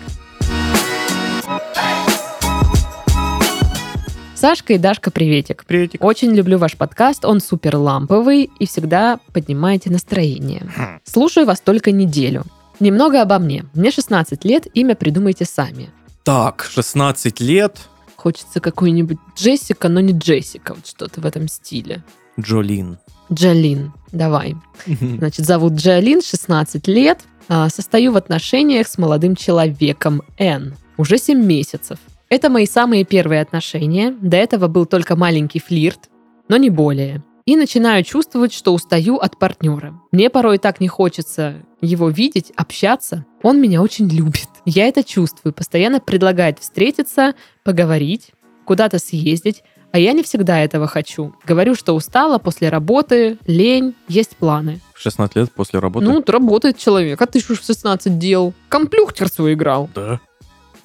Сашка 4.37 4.73
и 4.73 4.77
Дашка, 4.77 5.09
приветик. 5.09 5.65
Приветик. 5.65 6.03
Очень 6.03 6.31
люблю 6.35 6.59
ваш 6.59 6.77
подкаст, 6.77 7.25
он 7.25 7.39
супер 7.39 7.75
ламповый 7.77 8.51
и 8.59 8.67
всегда 8.67 9.19
поднимаете 9.33 9.89
настроение. 9.89 10.61
Хм. 10.77 10.99
Слушаю 11.03 11.47
вас 11.47 11.59
только 11.59 11.91
неделю. 11.91 12.43
Немного 12.79 13.23
обо 13.23 13.39
мне. 13.39 13.65
Мне 13.73 13.89
16 13.89 14.45
лет, 14.45 14.67
имя 14.75 14.95
придумайте 14.95 15.45
сами. 15.45 15.89
Так, 16.23 16.69
16 16.71 17.39
лет, 17.41 17.79
Хочется 18.15 18.59
какой-нибудь 18.59 19.19
Джессика, 19.35 19.89
но 19.89 20.01
не 20.01 20.11
Джессика, 20.11 20.73
вот 20.73 20.85
что-то 20.85 21.21
в 21.21 21.25
этом 21.25 21.47
стиле. 21.47 22.03
Джолин. 22.39 22.97
Джалин, 23.31 23.93
давай. 24.11 24.55
Значит, 24.85 25.45
зовут 25.45 25.73
Джалин, 25.73 26.21
16 26.21 26.87
лет. 26.87 27.21
А, 27.47 27.69
Состою 27.69 28.11
в 28.11 28.17
отношениях 28.17 28.87
с 28.87 28.97
молодым 28.97 29.35
человеком 29.35 30.21
Н. 30.37 30.75
Уже 30.97 31.17
7 31.17 31.43
месяцев. 31.43 31.99
Это 32.29 32.49
мои 32.49 32.65
самые 32.65 33.05
первые 33.05 33.41
отношения. 33.41 34.15
До 34.21 34.35
этого 34.35 34.67
был 34.67 34.85
только 34.85 35.15
маленький 35.15 35.59
флирт, 35.59 36.09
но 36.49 36.57
не 36.57 36.69
более. 36.69 37.23
И 37.45 37.55
начинаю 37.55 38.03
чувствовать, 38.03 38.53
что 38.53 38.73
устаю 38.73 39.15
от 39.15 39.39
партнера. 39.39 39.97
Мне 40.11 40.29
порой 40.29 40.57
так 40.57 40.81
не 40.81 40.89
хочется 40.89 41.63
его 41.79 42.09
видеть, 42.09 42.51
общаться. 42.57 43.25
Он 43.41 43.61
меня 43.61 43.81
очень 43.81 44.09
любит. 44.09 44.49
Я 44.65 44.87
это 44.87 45.01
чувствую. 45.01 45.53
Постоянно 45.53 46.01
предлагает 46.01 46.59
встретиться, 46.59 47.35
поговорить, 47.63 48.31
куда-то 48.65 48.99
съездить. 48.99 49.63
А 49.93 49.99
я 49.99 50.11
не 50.11 50.23
всегда 50.23 50.59
этого 50.59 50.87
хочу. 50.87 51.33
Говорю, 51.45 51.73
что 51.73 51.93
устала 51.93 52.39
после 52.39 52.67
работы, 52.67 53.37
лень, 53.47 53.95
есть 54.09 54.35
планы. 54.35 54.81
16 54.95 55.35
лет 55.37 55.51
после 55.53 55.79
работы. 55.79 56.05
Ну, 56.05 56.15
вот 56.15 56.29
работает 56.29 56.77
человек, 56.77 57.21
а 57.21 57.25
ты 57.25 57.39
что 57.39 57.55
в 57.55 57.63
16 57.63 58.19
дел? 58.19 58.53
Комплюхтер 58.67 59.29
свой 59.29 59.53
играл. 59.53 59.89
да. 59.95 60.19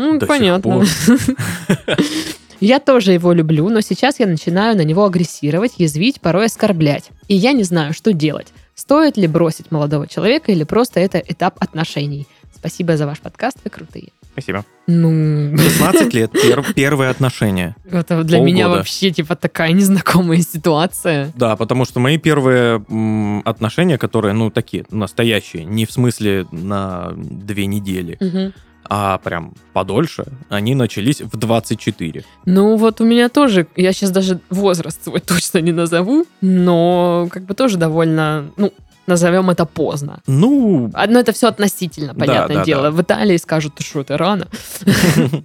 Ну, 0.03 0.15
До 0.19 0.27
сих 0.27 0.29
понятно. 0.29 0.73
пор. 0.73 0.87
Я 2.61 2.79
тоже 2.79 3.13
его 3.13 3.33
люблю, 3.33 3.69
но 3.71 3.81
сейчас 3.81 4.21
я 4.21 4.27
начинаю 4.27 4.77
на 4.77 4.83
него 4.83 5.05
агрессировать, 5.05 5.73
язвить, 5.79 6.21
порой 6.21 6.47
оскорблять. 6.47 7.11
И 7.27 7.35
я 7.35 7.53
не 7.53 7.65
знаю, 7.65 7.93
что 7.93 8.13
делать. 8.13 8.49
Стоит 8.77 9.17
ли 9.17 9.27
бросить 9.27 9.73
молодого 9.73 10.07
человека 10.07 10.53
или 10.53 10.63
просто 10.63 11.01
это 11.01 11.19
этап 11.19 11.57
отношений? 11.59 12.29
Спасибо 12.55 12.97
за 12.97 13.07
ваш 13.07 13.19
подкаст, 13.19 13.59
вы 13.65 13.71
крутые. 13.71 14.11
Спасибо. 14.33 14.65
Ну, 14.87 15.57
16 15.59 16.15
лет, 16.15 16.31
пер- 16.33 16.73
первые 16.75 17.11
отношения. 17.11 17.75
это 17.91 18.23
для 18.23 18.39
меня 18.39 18.65
Полгода. 18.67 18.79
вообще 18.79 19.11
типа 19.11 19.35
такая 19.35 19.73
незнакомая 19.73 20.39
ситуация. 20.41 21.33
Да, 21.35 21.57
потому 21.57 21.85
что 21.85 21.99
мои 22.01 22.17
первые 22.17 22.83
м, 22.89 23.43
отношения, 23.45 23.99
которые, 23.99 24.35
ну, 24.35 24.51
такие, 24.51 24.85
настоящие, 24.91 25.65
не 25.65 25.85
в 25.85 25.91
смысле 25.93 26.47
на 26.53 27.13
две 27.17 27.67
недели, 27.67 28.17
Мгм. 28.21 28.53
А 28.85 29.19
прям 29.19 29.55
подольше, 29.73 30.25
они 30.49 30.75
начались 30.75 31.21
в 31.21 31.37
24. 31.37 32.25
Ну, 32.47 32.77
вот 32.77 33.01
у 33.01 33.05
меня 33.05 33.29
тоже, 33.29 33.67
я 33.77 33.93
сейчас 33.93 34.11
даже 34.11 34.41
возраст 34.51 35.03
свой 35.05 35.21
точно 35.27 35.59
не 35.59 35.73
назову, 35.73 36.27
но 36.41 37.29
как 37.31 37.45
бы 37.45 37.55
тоже 37.55 37.79
довольно, 37.79 38.51
ну, 38.57 38.73
назовем 39.07 39.51
это 39.51 39.65
поздно. 39.65 40.21
Ну, 40.27 40.91
Одно 40.95 41.19
это 41.21 41.33
все 41.33 41.49
относительно, 41.49 42.13
Да, 42.15 42.21
понятное 42.21 42.57
да, 42.59 42.65
дело. 42.65 42.83
да. 42.85 42.91
В 42.91 43.01
Италии 43.03 43.37
скажут, 43.37 43.75
ты 43.75 43.83
что, 43.85 44.01
это 44.01 44.17
рано. 44.19 44.49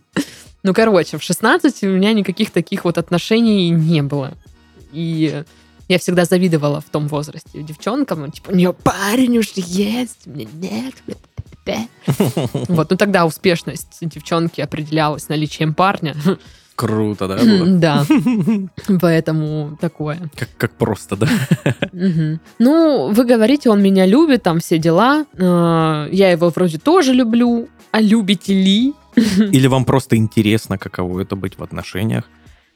Ну, 0.63 0.73
короче, 0.73 1.17
в 1.17 1.23
16 1.23 1.83
у 1.83 1.87
меня 1.87 2.11
никаких 2.13 2.51
таких 2.51 2.83
вот 2.83 2.97
отношений 2.97 3.69
не 3.69 4.01
было. 4.01 4.33
И 4.91 5.43
я 5.87 5.99
всегда 5.99 6.25
завидовала 6.25 6.81
в 6.81 6.85
том 6.89 7.07
возрасте 7.07 7.61
девчонкам. 7.63 8.29
Типа, 8.31 8.49
у 8.51 8.55
нее 8.55 8.73
парень 8.73 9.37
уже 9.37 9.51
есть, 9.55 10.27
у 10.27 10.31
меня 10.31 10.47
нет. 10.55 10.95
Вот, 12.67 12.89
ну 12.91 12.97
тогда 12.97 13.25
успешность 13.25 13.97
девчонки 14.01 14.61
определялась 14.61 15.29
наличием 15.29 15.73
парня. 15.73 16.15
круто, 16.75 17.27
да? 17.27 17.37
Да, 17.65 18.05
поэтому 19.01 19.77
такое. 19.81 20.29
Как, 20.35 20.49
как 20.57 20.71
просто, 20.73 21.15
да? 21.15 21.27
Ну, 22.59 23.11
вы 23.11 23.25
говорите, 23.25 23.69
он 23.69 23.81
меня 23.81 24.05
любит, 24.05 24.43
там 24.43 24.59
все 24.59 24.77
дела. 24.77 25.25
Э, 25.33 26.07
Я 26.11 26.31
его 26.31 26.49
вроде 26.49 26.77
тоже 26.77 27.13
люблю. 27.13 27.67
А 27.91 28.01
любите 28.01 28.53
ли? 28.53 28.93
Или 29.15 29.67
вам 29.67 29.85
просто 29.85 30.15
интересно, 30.17 30.77
каково 30.77 31.21
это 31.21 31.35
быть 31.35 31.57
в 31.57 31.63
отношениях, 31.63 32.25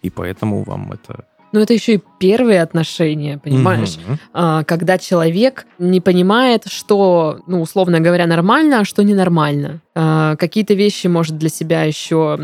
и 0.01 0.09
поэтому 0.09 0.63
вам 0.63 0.91
это... 0.91 1.25
Ну, 1.51 1.59
это 1.59 1.73
еще 1.73 1.95
и 1.95 2.03
первые 2.19 2.61
отношения, 2.61 3.37
понимаешь? 3.37 3.97
Мгм. 3.97 4.19
А, 4.33 4.63
Когда 4.63 4.97
человек 4.97 5.65
не 5.79 5.99
понимает, 5.99 6.63
что, 6.67 7.41
ну, 7.47 7.61
условно 7.61 7.99
говоря, 7.99 8.25
нормально, 8.25 8.79
а 8.79 8.85
что 8.85 9.03
ненормально. 9.03 9.81
А, 9.95 10.35
Какие-то 10.37 10.73
вещи, 10.73 11.07
может, 11.07 11.37
для 11.37 11.49
себя 11.49 11.83
еще 11.83 12.39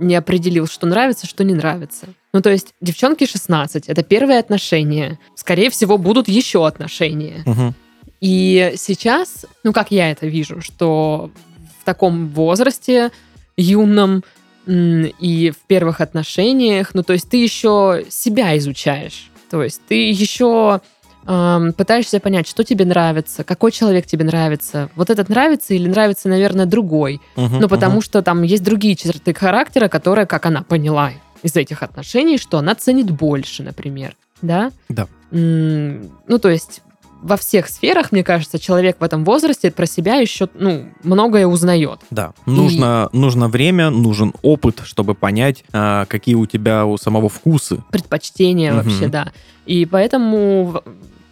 не 0.00 0.14
определил, 0.14 0.66
что 0.66 0.86
нравится, 0.86 1.26
что 1.26 1.44
не 1.44 1.54
нравится. 1.54 2.06
Ну, 2.32 2.40
то 2.40 2.50
есть, 2.50 2.74
девчонки 2.80 3.26
16, 3.26 3.88
это 3.88 4.02
первые 4.02 4.38
отношения. 4.38 5.18
Скорее 5.34 5.70
всего, 5.70 5.98
будут 5.98 6.28
еще 6.28 6.66
отношения. 6.66 7.42
Мгм. 7.46 7.74
И 8.20 8.74
сейчас, 8.76 9.46
ну 9.64 9.72
как 9.72 9.90
я 9.90 10.10
это 10.10 10.26
вижу, 10.26 10.60
что 10.60 11.30
в 11.80 11.84
таком 11.84 12.28
возрасте 12.28 13.10
юном 13.56 14.22
и 14.66 15.50
в 15.50 15.66
первых 15.66 16.00
отношениях, 16.00 16.90
ну 16.94 17.02
то 17.02 17.12
есть 17.12 17.28
ты 17.28 17.36
еще 17.38 18.04
себя 18.08 18.56
изучаешь, 18.58 19.30
то 19.50 19.62
есть 19.62 19.80
ты 19.88 20.10
еще 20.10 20.80
эм, 21.26 21.72
пытаешься 21.72 22.20
понять, 22.20 22.46
что 22.48 22.62
тебе 22.64 22.84
нравится, 22.84 23.44
какой 23.44 23.72
человек 23.72 24.06
тебе 24.06 24.24
нравится. 24.24 24.90
Вот 24.96 25.10
этот 25.10 25.28
нравится 25.28 25.74
или 25.74 25.88
нравится, 25.88 26.28
наверное, 26.28 26.66
другой. 26.66 27.20
Мгм, 27.36 27.58
Ну, 27.60 27.68
потому 27.68 27.94
мгм. 27.94 28.02
что 28.02 28.22
там 28.22 28.42
есть 28.42 28.62
другие 28.64 28.96
черты 28.96 29.34
характера, 29.34 29.88
которые, 29.88 30.26
как 30.26 30.46
она 30.46 30.62
поняла 30.62 31.12
из 31.42 31.56
этих 31.56 31.82
отношений, 31.82 32.38
что 32.38 32.58
она 32.58 32.74
ценит 32.74 33.10
больше, 33.10 33.62
например. 33.62 34.14
Да? 34.42 34.72
Да. 34.88 35.08
М, 35.32 36.10
Ну, 36.26 36.38
то 36.38 36.48
есть 36.48 36.82
во 37.22 37.36
всех 37.36 37.68
сферах, 37.68 38.12
мне 38.12 38.24
кажется, 38.24 38.58
человек 38.58 38.96
в 39.00 39.04
этом 39.04 39.24
возрасте 39.24 39.70
про 39.70 39.86
себя 39.86 40.16
еще 40.16 40.48
ну, 40.54 40.86
многое 41.02 41.46
узнает. 41.46 42.00
Да, 42.10 42.32
нужно, 42.46 43.08
нужно 43.12 43.48
время, 43.48 43.90
нужен 43.90 44.32
опыт, 44.42 44.80
чтобы 44.84 45.14
понять, 45.14 45.64
а, 45.72 46.06
какие 46.06 46.34
у 46.34 46.46
тебя 46.46 46.86
у 46.86 46.96
самого 46.96 47.28
вкусы. 47.28 47.82
Предпочтения 47.90 48.72
Мгм. 48.72 48.82
вообще, 48.82 49.08
да. 49.08 49.32
И 49.66 49.86
поэтому 49.86 50.82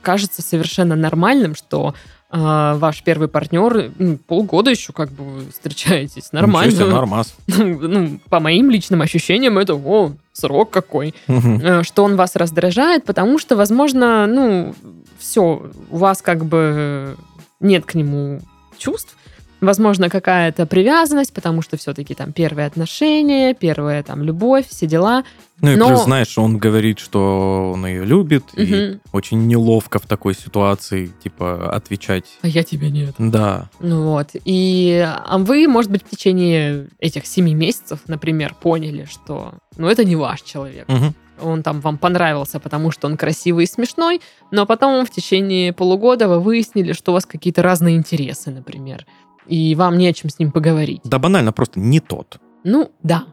кажется 0.02 0.42
совершенно 0.42 0.96
нормальным, 0.96 1.54
что 1.54 1.94
а, 2.30 2.76
ваш 2.76 3.02
первый 3.02 3.28
партнер 3.28 3.90
м, 3.98 4.18
полгода 4.18 4.70
еще 4.70 4.92
как 4.92 5.10
бы 5.10 5.46
встречаетесь. 5.50 6.32
Нормально. 6.32 6.72
Себе, 6.72 6.84
нормас. 6.86 7.34
Ну, 7.46 7.78
ну, 7.88 8.20
по 8.28 8.38
моим 8.40 8.70
личным 8.70 9.00
ощущениям, 9.02 9.56
это 9.58 9.74
о, 9.74 10.12
срок 10.32 10.70
какой. 10.70 11.14
Э, 11.26 11.82
Что 11.82 12.04
он 12.04 12.16
вас 12.16 12.36
раздражает, 12.36 13.04
потому 13.04 13.38
что, 13.38 13.56
возможно, 13.56 14.26
ну, 14.26 14.74
все, 15.18 15.62
у 15.90 15.96
вас 15.96 16.20
как 16.22 16.44
бы 16.44 17.16
нет 17.60 17.84
к 17.86 17.94
нему 17.94 18.40
чувств. 18.76 19.16
Возможно, 19.60 20.08
какая-то 20.08 20.66
привязанность, 20.66 21.32
потому 21.32 21.62
что 21.62 21.76
все-таки 21.76 22.14
там 22.14 22.32
первые 22.32 22.66
отношения, 22.66 23.54
первая 23.54 24.02
там 24.02 24.22
любовь, 24.22 24.66
все 24.68 24.86
дела. 24.86 25.24
Ну 25.60 25.72
и 25.72 25.76
Но- 25.76 25.88
плюс, 25.88 26.04
знаешь, 26.04 26.38
он 26.38 26.58
говорит, 26.58 27.00
что 27.00 27.72
он 27.74 27.84
ее 27.84 28.04
любит, 28.04 28.44
и 28.54 28.64
Мгм. 28.90 29.00
очень 29.12 29.46
неловко 29.48 29.98
в 29.98 30.06
такой 30.06 30.34
ситуации, 30.34 31.10
типа, 31.24 31.70
отвечать. 31.74 32.26
А 32.42 32.46
я 32.48 32.62
тебя 32.62 32.88
нет. 32.90 33.14
Да, 33.18 33.68
Ну 33.80 34.04
вот. 34.04 34.28
И 34.44 35.04
а 35.04 35.38
вы, 35.38 35.66
может 35.66 35.90
быть, 35.90 36.04
в 36.04 36.08
течение 36.08 36.86
этих 37.00 37.26
семи 37.26 37.54
месяцев, 37.54 37.98
например, 38.06 38.54
поняли, 38.60 39.08
что 39.10 39.54
ну 39.76 39.88
это 39.88 40.04
не 40.04 40.14
ваш 40.14 40.42
человек. 40.42 40.86
Мгм. 40.88 41.14
Он 41.40 41.62
там 41.62 41.80
вам 41.80 41.98
понравился, 41.98 42.58
потому 42.60 42.90
что 42.92 43.06
он 43.08 43.16
красивый 43.16 43.64
и 43.64 43.68
смешной, 43.68 44.20
но 44.50 44.66
потом 44.66 45.04
в 45.06 45.10
течение 45.10 45.72
полугода 45.72 46.26
вы 46.28 46.40
выяснили, 46.40 46.92
что 46.92 47.12
у 47.12 47.14
вас 47.14 47.26
какие-то 47.26 47.62
разные 47.62 47.96
интересы, 47.96 48.50
например. 48.50 49.06
И 49.48 49.74
вам 49.74 49.98
не 49.98 50.06
о 50.06 50.12
чем 50.12 50.30
с 50.30 50.38
ним 50.38 50.52
поговорить. 50.52 51.00
да 51.04 51.18
банально 51.18 51.52
просто 51.52 51.80
не 51.80 52.00
тот. 52.00 52.38
Ну, 52.64 52.92
да. 53.02 53.24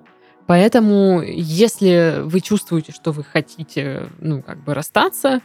Поэтому, 0.47 1.21
если 1.21 2.21
вы 2.23 2.39
чувствуете, 2.39 2.91
что 2.91 3.11
вы 3.11 3.23
хотите, 3.23 4.07
ну, 4.19 4.41
как 4.41 4.63
бы 4.63 4.73
расстаться, 4.73 5.41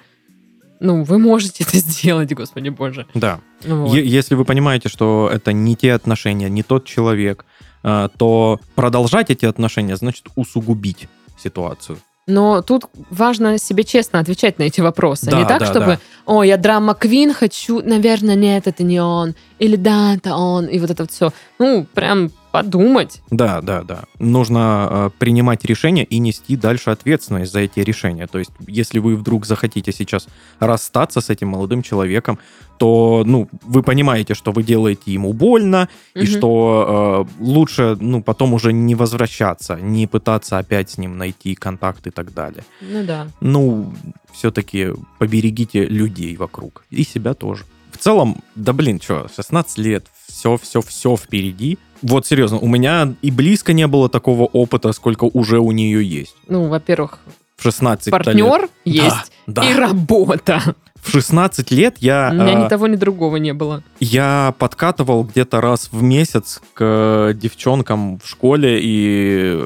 ну, 0.78 1.04
вы 1.04 1.18
можете 1.18 1.64
это 1.64 1.76
сделать, 1.78 2.32
господи 2.34 2.68
боже. 2.68 3.06
Да. 3.14 3.40
Вот. 3.64 3.94
Если 3.94 4.34
вы 4.34 4.44
понимаете, 4.44 4.88
что 4.88 5.30
это 5.32 5.52
не 5.52 5.76
те 5.76 5.92
отношения, 5.92 6.48
не 6.48 6.62
тот 6.62 6.86
человек, 6.86 7.44
а, 7.82 8.08
то 8.08 8.60
продолжать 8.74 9.30
эти 9.30 9.46
отношения 9.46 9.96
значит 9.96 10.26
усугубить 10.36 11.08
ситуацию. 11.38 11.98
Но 12.26 12.62
тут 12.62 12.84
важно 13.10 13.58
себе 13.58 13.84
честно 13.84 14.20
отвечать 14.20 14.58
на 14.58 14.64
эти 14.64 14.80
вопросы. 14.80 15.30
Да, 15.30 15.38
не 15.38 15.46
так, 15.46 15.60
да, 15.60 15.66
чтобы, 15.66 15.86
да. 15.86 16.00
о, 16.26 16.42
я 16.42 16.56
драма 16.56 16.94
Квин 16.94 17.32
хочу, 17.32 17.82
наверное, 17.82 18.36
нет, 18.36 18.66
это 18.66 18.82
не 18.82 19.00
он. 19.00 19.34
Или 19.58 19.76
да, 19.76 20.14
это 20.14 20.36
он. 20.36 20.66
И 20.66 20.78
вот 20.78 20.90
это 20.90 21.02
вот 21.02 21.10
все. 21.10 21.32
Ну, 21.58 21.86
прям 21.92 22.30
подумать. 22.50 23.22
Да, 23.30 23.60
да, 23.60 23.82
да. 23.82 24.04
Нужно 24.18 24.88
э, 24.90 25.10
принимать 25.18 25.64
решения 25.64 26.04
и 26.04 26.18
нести 26.18 26.56
дальше 26.56 26.90
ответственность 26.90 27.52
за 27.52 27.60
эти 27.60 27.80
решения. 27.80 28.26
То 28.26 28.38
есть, 28.38 28.50
если 28.66 28.98
вы 28.98 29.16
вдруг 29.16 29.46
захотите 29.46 29.92
сейчас 29.92 30.26
расстаться 30.58 31.20
с 31.20 31.30
этим 31.30 31.48
молодым 31.48 31.82
человеком, 31.82 32.38
то, 32.78 33.24
ну, 33.26 33.48
вы 33.62 33.82
понимаете, 33.82 34.34
что 34.34 34.52
вы 34.52 34.62
делаете 34.62 35.12
ему 35.12 35.32
больно, 35.32 35.88
и 36.14 36.20
Мгм. 36.20 36.26
что 36.26 37.26
э, 37.38 37.42
лучше, 37.42 37.96
ну, 38.00 38.22
потом 38.22 38.54
уже 38.54 38.72
не 38.72 38.94
возвращаться, 38.94 39.76
не 39.76 40.06
пытаться 40.06 40.58
опять 40.58 40.90
с 40.90 40.98
ним 40.98 41.18
найти 41.18 41.54
контакт 41.54 42.06
и 42.06 42.10
так 42.10 42.32
далее. 42.32 42.64
Ну 42.80 43.04
да. 43.04 43.28
Ну, 43.40 43.92
все-таки 44.32 44.88
поберегите 45.18 45.84
людей 45.84 46.36
вокруг 46.36 46.84
и 46.90 47.04
себя 47.04 47.34
тоже. 47.34 47.64
В 47.92 47.98
целом, 47.98 48.36
да 48.54 48.72
блин, 48.72 48.98
что, 49.00 49.26
16 49.34 49.78
лет, 49.78 50.06
все, 50.26 50.56
все, 50.56 50.80
все 50.80 51.16
впереди. 51.16 51.76
Вот 52.02 52.26
серьезно, 52.26 52.58
у 52.58 52.66
меня 52.68 53.14
и 53.22 53.30
близко 53.30 53.72
не 53.72 53.86
было 53.86 54.08
такого 54.08 54.44
опыта, 54.44 54.92
сколько 54.92 55.24
уже 55.24 55.58
у 55.58 55.70
нее 55.72 56.02
есть. 56.04 56.34
Ну, 56.48 56.68
во-первых, 56.68 57.18
В 57.56 57.62
16 57.62 58.06
лет. 58.06 58.12
партнер 58.12 58.68
есть 58.84 59.32
Да, 59.46 59.62
и 59.68 59.74
да. 59.74 59.80
работа. 59.80 60.62
В 61.02 61.10
16 61.12 61.70
лет 61.70 61.96
я, 62.00 62.28
У 62.30 62.34
меня 62.34 62.52
э, 62.60 62.64
ни 62.64 62.68
того, 62.68 62.86
ни 62.86 62.96
другого 62.96 63.36
не 63.36 63.54
было. 63.54 63.82
я 64.00 64.54
подкатывал 64.58 65.24
где-то 65.24 65.60
раз 65.62 65.88
в 65.92 66.02
месяц 66.02 66.60
к 66.74 67.32
девчонкам 67.34 68.18
в 68.18 68.28
школе 68.28 68.78
и 68.82 69.58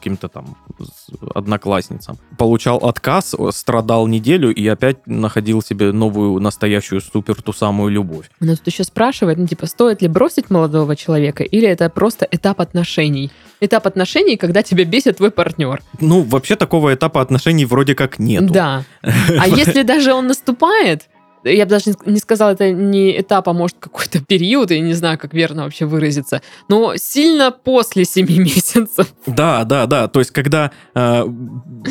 каким-то 0.00 0.28
там 0.28 0.56
одноклассницам. 1.34 2.16
Получал 2.38 2.78
отказ, 2.78 3.36
страдал 3.50 4.06
неделю 4.06 4.52
и 4.52 4.66
опять 4.66 5.06
находил 5.06 5.62
себе 5.62 5.92
новую 5.92 6.40
настоящую 6.40 7.02
супер 7.02 7.42
ту 7.42 7.52
самую 7.52 7.90
любовь. 7.90 8.30
Но 8.40 8.56
тут 8.56 8.66
еще 8.66 8.84
спрашивает, 8.84 9.38
ну, 9.38 9.46
типа, 9.46 9.66
стоит 9.66 10.02
ли 10.02 10.08
бросить 10.08 10.50
молодого 10.50 10.96
человека, 10.96 11.44
или 11.44 11.68
это 11.68 11.90
просто 11.90 12.26
этап 12.30 12.60
отношений? 12.60 13.30
Этап 13.60 13.86
отношений, 13.86 14.36
когда 14.36 14.62
тебя 14.62 14.84
бесит 14.84 15.18
твой 15.18 15.30
партнер. 15.30 15.82
Ну, 16.00 16.22
вообще 16.22 16.56
такого 16.56 16.94
этапа 16.94 17.20
отношений 17.20 17.66
вроде 17.66 17.94
как 17.94 18.18
нету. 18.18 18.52
Да. 18.52 18.84
А 19.02 19.46
если 19.60 19.82
даже 19.82 20.14
он 20.14 20.26
наступает, 20.26 21.08
я 21.44 21.64
бы 21.64 21.70
даже 21.70 21.94
не- 22.06 22.18
сказала, 22.18 22.50
это 22.50 22.70
не 22.70 23.20
этап, 23.20 23.48
а 23.48 23.52
может 23.52 23.76
какой-то 23.80 24.20
период, 24.26 24.70
я 24.70 24.80
не 24.80 24.94
знаю, 24.94 25.18
как 25.18 25.34
верно 25.34 25.64
вообще 25.64 25.86
выразиться, 25.86 26.42
но 26.68 26.94
сильно 26.96 27.50
после 27.50 28.04
семи 28.04 28.38
месяцев. 28.38 29.08
Да, 29.26 29.64
да, 29.64 29.86
да. 29.86 30.08
То 30.08 30.18
есть, 30.20 30.30
когда 30.30 30.70
э, 30.94 31.24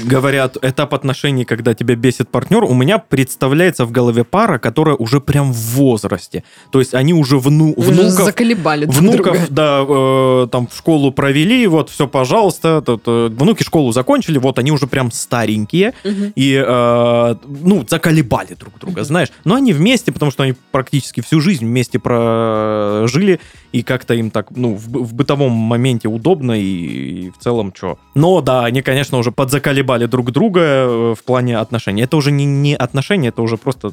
говорят 0.06 0.58
этап 0.62 0.94
отношений, 0.94 1.46
когда 1.46 1.74
тебя 1.74 1.96
бесит 1.96 2.30
партнер, 2.30 2.64
у 2.64 2.74
меня 2.74 3.00
представляется 3.00 3.86
в 3.86 3.92
голове 3.92 4.24
пара, 4.24 4.60
которая 4.60 4.96
уже 4.96 5.20
прям 5.20 5.52
в 5.52 5.58
возрасте. 5.76 6.44
То 6.72 6.80
есть 6.80 6.94
они 6.94 7.14
уже 7.14 7.38
вну, 7.38 7.74
Уже 7.76 7.92
внуков, 7.92 8.26
заколебали 8.26 8.86
друг 8.86 8.96
внуков, 8.98 9.38
друга. 9.38 9.48
да, 9.50 9.86
э, 9.88 10.48
там 10.52 10.68
в 10.68 10.76
школу 10.76 11.12
провели, 11.12 11.68
вот 11.68 11.90
все, 11.90 12.08
пожалуйста, 12.08 12.82
тут, 12.82 13.04
э, 13.08 13.28
внуки 13.32 13.64
школу 13.64 13.92
закончили, 13.92 14.38
вот 14.38 14.60
они 14.60 14.72
уже 14.72 14.88
прям 14.88 15.12
старенькие 15.12 15.94
Мгм. 16.04 16.34
и, 16.36 16.64
э, 16.66 17.36
ну, 17.64 17.86
заколебали 17.90 18.54
друг 18.54 18.78
друга, 18.80 19.00
Мгм. 19.02 19.06
знаешь. 19.06 19.30
Но 19.46 19.56
они 19.56 19.74
вместе, 19.74 20.12
потому 20.12 20.32
что 20.32 20.44
они 20.44 20.54
практически 20.72 21.22
всю 21.22 21.42
жизнь 21.42 21.66
вместе 21.66 22.00
прожили, 22.00 23.40
и 23.72 23.84
как-то 23.84 24.14
им 24.14 24.32
так, 24.32 24.52
ну, 24.52 24.76
в, 24.76 24.88
в 24.88 25.14
бытовом 25.14 25.52
моменте 25.52 26.08
удобно, 26.08 26.54
и, 26.60 27.28
и 27.28 27.30
в 27.32 27.38
целом 27.38 27.74
что. 27.76 27.98
Но 28.16 28.42
да, 28.42 28.66
они, 28.66 28.82
конечно, 28.82 29.18
уже 29.18 29.32
подзаколебали 29.32 30.06
друг 30.06 30.32
друга 30.32 30.62
э, 30.62 31.16
в 31.18 31.24
плане 31.24 31.58
отношений. 31.58 32.04
Это 32.04 32.18
уже 32.18 32.32
не, 32.32 32.46
не 32.46 32.76
отношения, 32.76 33.30
это 33.30 33.42
уже 33.42 33.58
просто 33.58 33.92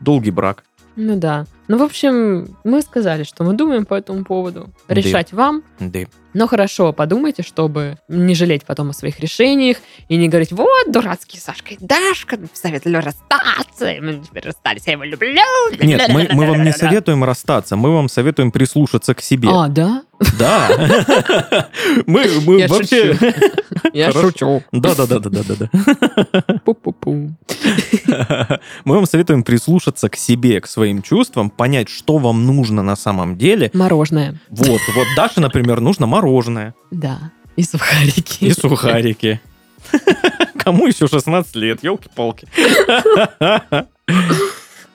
долгий 0.00 0.30
брак. 0.30 0.64
Ну 0.96 1.16
да. 1.16 1.44
Ну, 1.68 1.78
в 1.78 1.82
общем, 1.82 2.56
мы 2.64 2.80
сказали, 2.80 3.24
что 3.24 3.44
мы 3.44 3.52
думаем 3.52 3.84
по 3.84 3.94
этому 3.94 4.24
поводу. 4.24 4.70
Да. 4.88 4.94
Решать 4.94 5.32
вам. 5.32 5.62
Да. 5.78 6.00
Но 6.32 6.46
хорошо 6.46 6.92
подумайте, 6.92 7.42
чтобы 7.42 7.98
не 8.08 8.34
жалеть 8.34 8.64
потом 8.64 8.90
о 8.90 8.92
своих 8.92 9.20
решениях 9.20 9.78
и 10.08 10.16
не 10.16 10.28
говорить, 10.28 10.52
вот, 10.52 10.92
дурацкий 10.92 11.38
Сашка 11.38 11.74
и 11.74 11.78
Дашка 11.80 12.38
советовали 12.52 12.96
расстаться, 12.98 13.90
и 13.90 14.00
мы 14.00 14.22
теперь 14.22 14.44
расстались, 14.44 14.86
я 14.86 14.92
его 14.92 15.04
люблю. 15.04 15.42
Нет, 15.80 16.08
мы, 16.10 16.28
мы 16.30 16.46
вам 16.46 16.62
не 16.62 16.72
советуем 16.76 17.24
расстаться, 17.24 17.76
мы 17.76 17.90
вам 17.90 18.08
советуем 18.08 18.50
прислушаться 18.50 19.14
к 19.16 19.20
себе. 19.22 19.48
А, 19.50 19.68
да? 19.68 20.02
Да. 20.38 20.68
Мы, 22.06 22.26
мы 22.46 22.60
Я 22.60 22.68
вообще... 22.68 23.14
шучу. 23.14 23.32
Я 23.92 24.12
шучу. 24.12 24.62
Да, 24.72 24.94
да, 24.94 25.06
да, 25.06 25.18
да, 25.18 25.30
да, 25.30 25.40
да, 25.42 25.54
да. 25.58 25.68
Пу-пу-пу. 26.64 27.32
Мы 28.84 28.94
вам 28.94 29.06
советуем 29.06 29.42
прислушаться 29.42 30.08
к 30.08 30.16
себе, 30.16 30.60
к 30.60 30.66
своим 30.66 31.02
чувствам, 31.02 31.50
понять, 31.50 31.88
что 31.88 32.18
вам 32.18 32.46
нужно 32.46 32.82
на 32.82 32.96
самом 32.96 33.36
деле. 33.36 33.70
Мороженое. 33.74 34.40
Вот, 34.48 34.80
вот 34.94 35.06
Даше, 35.16 35.40
например, 35.40 35.80
нужно 35.80 36.06
мороженое 36.06 36.74
Да. 36.90 37.32
И 37.56 37.62
сухарики. 37.62 38.44
и 38.44 38.52
сухарики. 38.52 39.40
Кому 40.58 40.86
еще 40.86 41.06
16 41.08 41.54
лет, 41.56 41.82
елки-палки. 41.84 42.48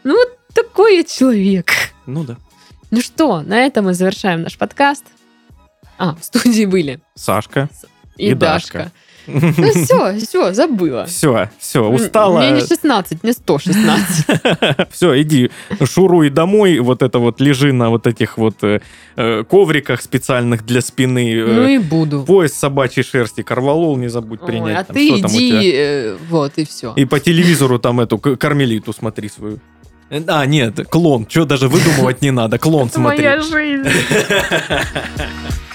Ну, 0.03 0.13
вот 0.15 0.29
такой 0.53 0.97
я 0.97 1.03
человек. 1.03 1.71
Ну 2.05 2.23
да. 2.23 2.37
Ну 2.91 3.01
что, 3.01 3.41
на 3.41 3.65
этом 3.65 3.85
мы 3.85 3.93
завершаем 3.93 4.41
наш 4.43 4.57
подкаст. 4.57 5.05
А, 5.97 6.15
в 6.15 6.23
студии 6.23 6.65
были 6.65 6.99
Сашка. 7.15 7.69
и, 8.17 8.31
И 8.31 8.33
Дашка. 8.33 8.77
Дашка. 8.77 8.91
Ну 9.27 9.71
все, 9.83 10.17
все, 10.17 10.51
забыла. 10.51 11.05
Все, 11.05 11.47
все, 11.59 11.87
устала. 11.87 12.39
Мне 12.39 12.51
не 12.59 12.61
16, 12.67 13.21
мне 13.23 13.33
116. 13.33 14.25
Все, 14.91 15.21
иди, 15.21 15.51
шуруй 15.85 16.31
домой, 16.31 16.79
вот 16.79 17.03
это 17.03 17.19
вот 17.19 17.39
лежи 17.39 17.71
на 17.71 17.91
вот 17.91 18.07
этих 18.07 18.39
вот 18.39 18.55
э, 18.63 18.81
э, 19.15 19.43
ковриках 19.43 20.01
специальных 20.01 20.65
для 20.65 20.81
спины. 20.81 21.35
э, 21.35 21.45
Ну 21.45 21.67
и 21.67 21.77
буду. 21.77 22.23
Пояс 22.23 22.53
собачьей 22.53 23.03
шерсти, 23.03 23.43
корвалол 23.43 23.95
не 23.95 24.07
забудь 24.09 24.41
Ой, 24.41 24.47
принять. 24.47 24.77
а 24.79 24.83
там, 24.85 24.95
ты 24.95 25.07
иди, 25.19 25.71
э, 25.71 26.17
вот, 26.27 26.53
и 26.55 26.65
все. 26.65 26.93
И 26.95 27.05
по 27.05 27.19
телевизору 27.19 27.77
там 27.77 27.99
эту 28.01 28.17
кармелиту 28.17 28.91
смотри 28.91 29.29
свою. 29.29 29.59
А, 30.27 30.45
нет, 30.45 30.87
клон. 30.89 31.25
Что 31.29 31.45
даже 31.45 31.69
выдумывать 31.69 32.21
не 32.21 32.31
надо. 32.31 32.57
Клон 32.57 32.89
смотри. 32.89 33.25
жизнь. 33.41 33.87